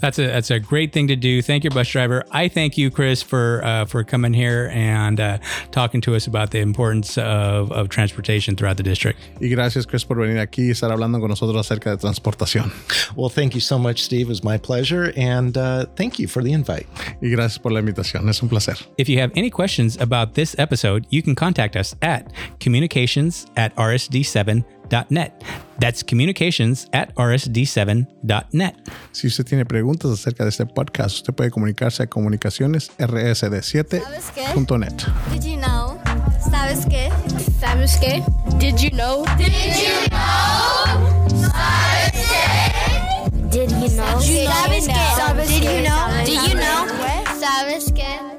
That's 0.00 0.18
a 0.18 0.26
that's 0.28 0.50
a 0.50 0.58
great 0.58 0.92
thing 0.92 1.06
to 1.08 1.14
do. 1.16 1.42
Thank 1.42 1.62
you, 1.64 1.70
bus 1.70 1.88
driver. 1.92 2.24
I 2.32 2.48
thank 2.48 2.76
you, 2.76 2.90
Chris, 2.90 3.22
for 3.22 3.62
uh, 3.64 3.86
for 3.86 4.04
coming 4.04 4.34
here 4.34 4.68
and 4.74 5.20
uh, 5.20 5.38
talking 5.70 6.00
to 6.02 6.14
us 6.16 6.26
about 6.26 6.50
the 6.50 6.58
importance 6.60 7.16
of, 7.18 7.70
of 7.70 7.88
transportation 7.88 8.56
throughout 8.56 8.76
the 8.76 8.82
district. 8.82 9.18
Y 9.40 9.48
gracias 9.48 9.86
Chris 9.86 10.04
por 10.04 10.16
venir 10.18 10.38
aquí 10.40 10.66
y 10.66 10.70
estar 10.70 10.90
hablando 10.90 11.20
con 11.20 11.28
nosotros 11.28 11.56
acerca 11.64 11.90
de 11.90 11.96
transportación. 11.98 12.72
well 13.16 13.30
thank 13.30 13.54
you 13.54 13.60
so 13.60 13.78
much 13.78 13.98
steve 14.02 14.22
it 14.22 14.28
was 14.28 14.42
my 14.42 14.58
pleasure 14.58 15.12
and 15.16 15.56
uh, 15.56 15.84
thank 15.96 16.18
you 16.18 16.26
for 16.26 16.42
the 16.42 16.52
invite 16.52 16.71
Y 17.20 17.30
gracias 17.30 17.58
por 17.58 17.72
la 17.72 17.80
invitación, 17.80 18.28
es 18.28 18.42
un 18.42 18.48
placer. 18.48 18.76
If 18.96 19.08
you 19.08 19.20
have 19.20 19.32
any 19.36 19.50
questions 19.50 20.00
about 20.00 20.34
this 20.34 20.56
episode, 20.58 21.06
you 21.10 21.22
can 21.22 21.34
contact 21.34 21.76
us 21.76 21.96
at 22.00 22.26
communications 22.62 23.46
at 23.56 23.74
rsd7.net. 23.76 25.32
That's 25.78 26.04
communications 26.04 26.86
at 26.92 27.14
rsd7.net. 27.16 28.74
Si 29.12 29.26
usted 29.26 29.46
tiene 29.46 29.64
preguntas 29.64 30.10
acerca 30.10 30.44
de 30.44 30.50
este 30.50 30.66
podcast, 30.66 31.16
usted 31.16 31.34
puede 31.34 31.50
comunicarse 31.50 32.04
a 32.04 32.06
comunicaciones 32.06 32.90
rsd7.net. 32.98 34.92
Did 35.32 35.44
you 35.44 35.56
know? 35.56 35.98
¿Sabes 36.50 36.86
qué? 36.86 37.10
¿Sabes 37.60 37.96
qué? 37.96 38.22
Did 38.58 38.76
you 38.78 38.90
know? 38.90 39.24
Did 39.38 39.48
you 39.48 40.08
know? 40.10 40.61
Did 44.22 45.64
you 45.64 45.82
know? 45.82 46.22
Did 46.24 46.48
you 46.48 46.54
know? 46.54 46.86
Sabes 47.40 47.90
que? 47.92 48.31